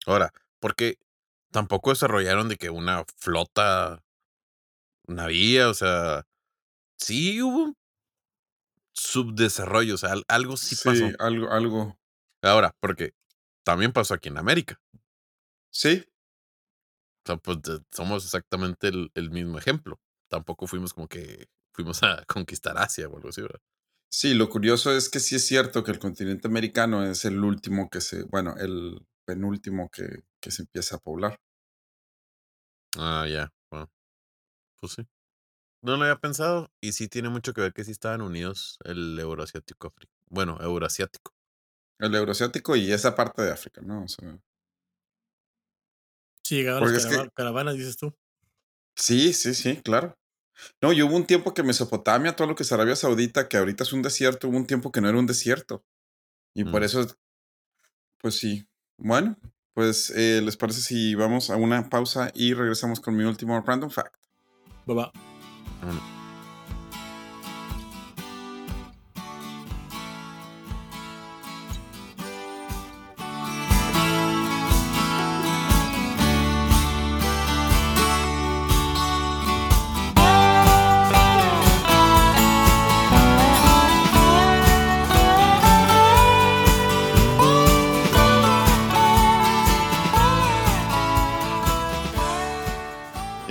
[0.07, 0.99] Ahora, porque
[1.53, 4.03] tampoco desarrollaron de que una flota
[5.09, 6.25] navía, o sea,
[6.99, 7.77] sí hubo un
[8.93, 11.07] subdesarrollo, o sea, al- algo sí, pasó.
[11.19, 11.99] algo, algo.
[12.43, 13.13] Ahora, porque
[13.65, 14.81] también pasó aquí en América.
[15.71, 16.05] Sí,
[17.25, 20.01] O sea, pues de- somos exactamente el, el mismo ejemplo.
[20.29, 23.61] Tampoco fuimos como que fuimos a conquistar Asia o algo así, ¿verdad?
[24.11, 27.89] sí, lo curioso es que sí es cierto que el continente americano es el último
[27.91, 30.07] que se, bueno, el penúltimo que,
[30.41, 31.39] que se empieza a poblar.
[32.97, 33.53] Ah, ya.
[33.71, 33.91] bueno,
[34.81, 35.09] Pues sí.
[35.83, 36.71] No lo había pensado.
[36.81, 39.95] Y sí tiene mucho que ver que sí estaban unidos el euroasiático.
[40.31, 41.35] Bueno, euroasiático.
[42.01, 44.05] El euroasiático y esa parte de África, ¿no?
[44.05, 44.39] O sea,
[46.43, 48.15] Sí, llegaban las que- caravanas, dices tú.
[48.97, 50.19] sí, sí, sí, claro.
[50.83, 53.85] No, y hubo un tiempo que Mesopotamia, todo lo que es Arabia Saudita, que ahorita
[53.85, 55.85] es un desierto, hubo un tiempo que no era un desierto.
[56.55, 56.85] Y por Mm.
[56.85, 57.07] eso,
[58.19, 58.67] pues sí.
[58.99, 59.37] Bueno,
[59.75, 63.91] pues eh, ¿les parece si vamos a una pausa y regresamos con mi último random
[63.91, 64.17] fact?
[64.89, 65.13] Va, va.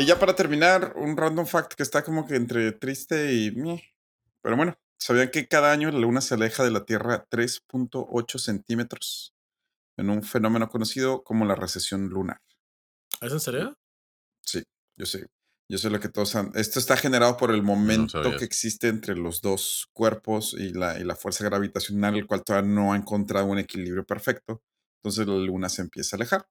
[0.08, 3.51] Ya para terminar, un random fact que está como que entre triste y...
[4.41, 9.36] Pero bueno, ¿sabían que cada año la Luna se aleja de la Tierra 3.8 centímetros
[9.97, 12.41] en un fenómeno conocido como la recesión lunar?
[13.20, 13.78] ¿Es en serio?
[14.41, 14.64] Sí,
[14.95, 15.28] yo sé.
[15.70, 16.51] Yo sé lo que todos han...
[16.55, 21.03] Esto está generado por el momento que existe entre los dos cuerpos y la, y
[21.03, 24.64] la fuerza gravitacional, el cual todavía no ha encontrado un equilibrio perfecto.
[25.03, 26.47] Entonces la luna se empieza a alejar.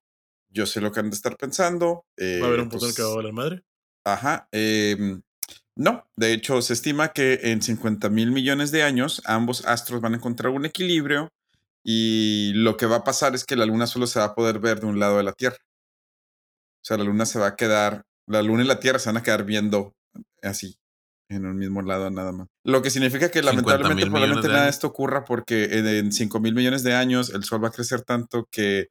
[0.56, 2.06] Yo sé lo que han de estar pensando.
[2.18, 3.62] ¿Va a haber eh, un punto en el que pues, va a valer madre?
[4.06, 4.48] Ajá.
[4.52, 5.20] em,
[5.76, 10.14] no, de hecho se estima que en 50 mil millones de años ambos astros van
[10.14, 11.28] a encontrar un equilibrio
[11.84, 14.58] y lo que va a pasar es que la luna solo se va a poder
[14.58, 15.58] ver de un lado de la Tierra.
[15.58, 19.18] O sea, la luna se va a quedar, la luna y la Tierra se van
[19.18, 19.92] a quedar viendo
[20.42, 20.78] así,
[21.28, 22.48] en un mismo lado nada más.
[22.64, 26.12] Lo que significa que 50 lamentablemente probablemente de nada de esto ocurra porque en, en
[26.12, 28.88] 5 mil millones de años el Sol va a crecer tanto que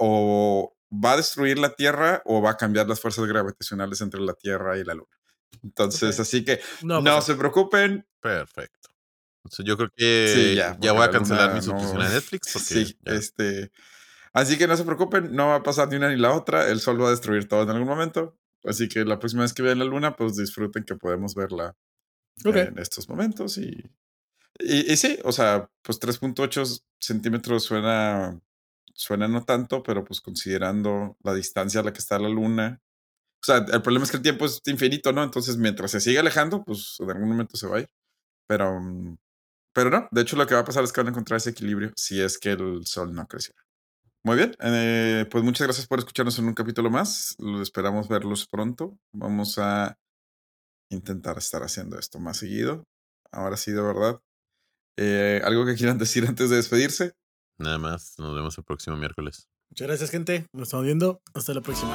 [0.00, 4.34] o va a destruir la Tierra o va a cambiar las fuerzas gravitacionales entre la
[4.34, 5.16] Tierra y la Luna.
[5.62, 8.06] Entonces, así que No, no pues, se preocupen.
[8.20, 8.88] Perfecto.
[9.44, 12.08] Entonces yo creo que Sí, ya, voy a la cancelar Luna mi suscripción no- a
[12.12, 13.12] Netflix porque Sí, ya.
[13.14, 13.70] este.
[14.32, 16.68] Así que no se preocupen, no va a pasar ni una ni la otra.
[16.68, 18.36] El Sol va a destruir todo en algún momento.
[18.64, 21.74] Así que la próxima vez que vean la Luna, pues disfruten que podemos verla
[22.44, 23.58] en estos momentos.
[23.58, 23.82] Y,
[24.58, 28.38] y, y sí, o sea, pues 3.8 centímetros suena,
[28.94, 32.80] suena no tanto, pero pues considerando la distancia a la que está la Luna.
[33.42, 35.22] O sea, el problema es que el tiempo es infinito, ¿no?
[35.24, 37.88] Entonces, mientras se sigue alejando, pues en algún momento se va a ir.
[38.48, 39.16] Pero, mm,
[39.74, 41.50] pero no, de hecho lo que va a pasar es que van a encontrar ese
[41.50, 43.62] equilibrio si es que el sol no creciera.
[44.24, 47.36] Muy bien, eh, pues muchas gracias por escucharnos en un capítulo más.
[47.38, 48.98] Lo esperamos verlos pronto.
[49.12, 49.96] Vamos a
[50.90, 52.84] intentar estar haciendo esto más seguido.
[53.32, 54.20] Ahora sí, de verdad.
[54.98, 57.14] Eh, ¿Algo que quieran decir antes de despedirse?
[57.60, 59.46] Nada más, nos vemos el próximo miércoles.
[59.70, 60.46] Muchas gracias, gente.
[60.52, 61.20] Nos estamos viendo.
[61.34, 61.94] Hasta la próxima.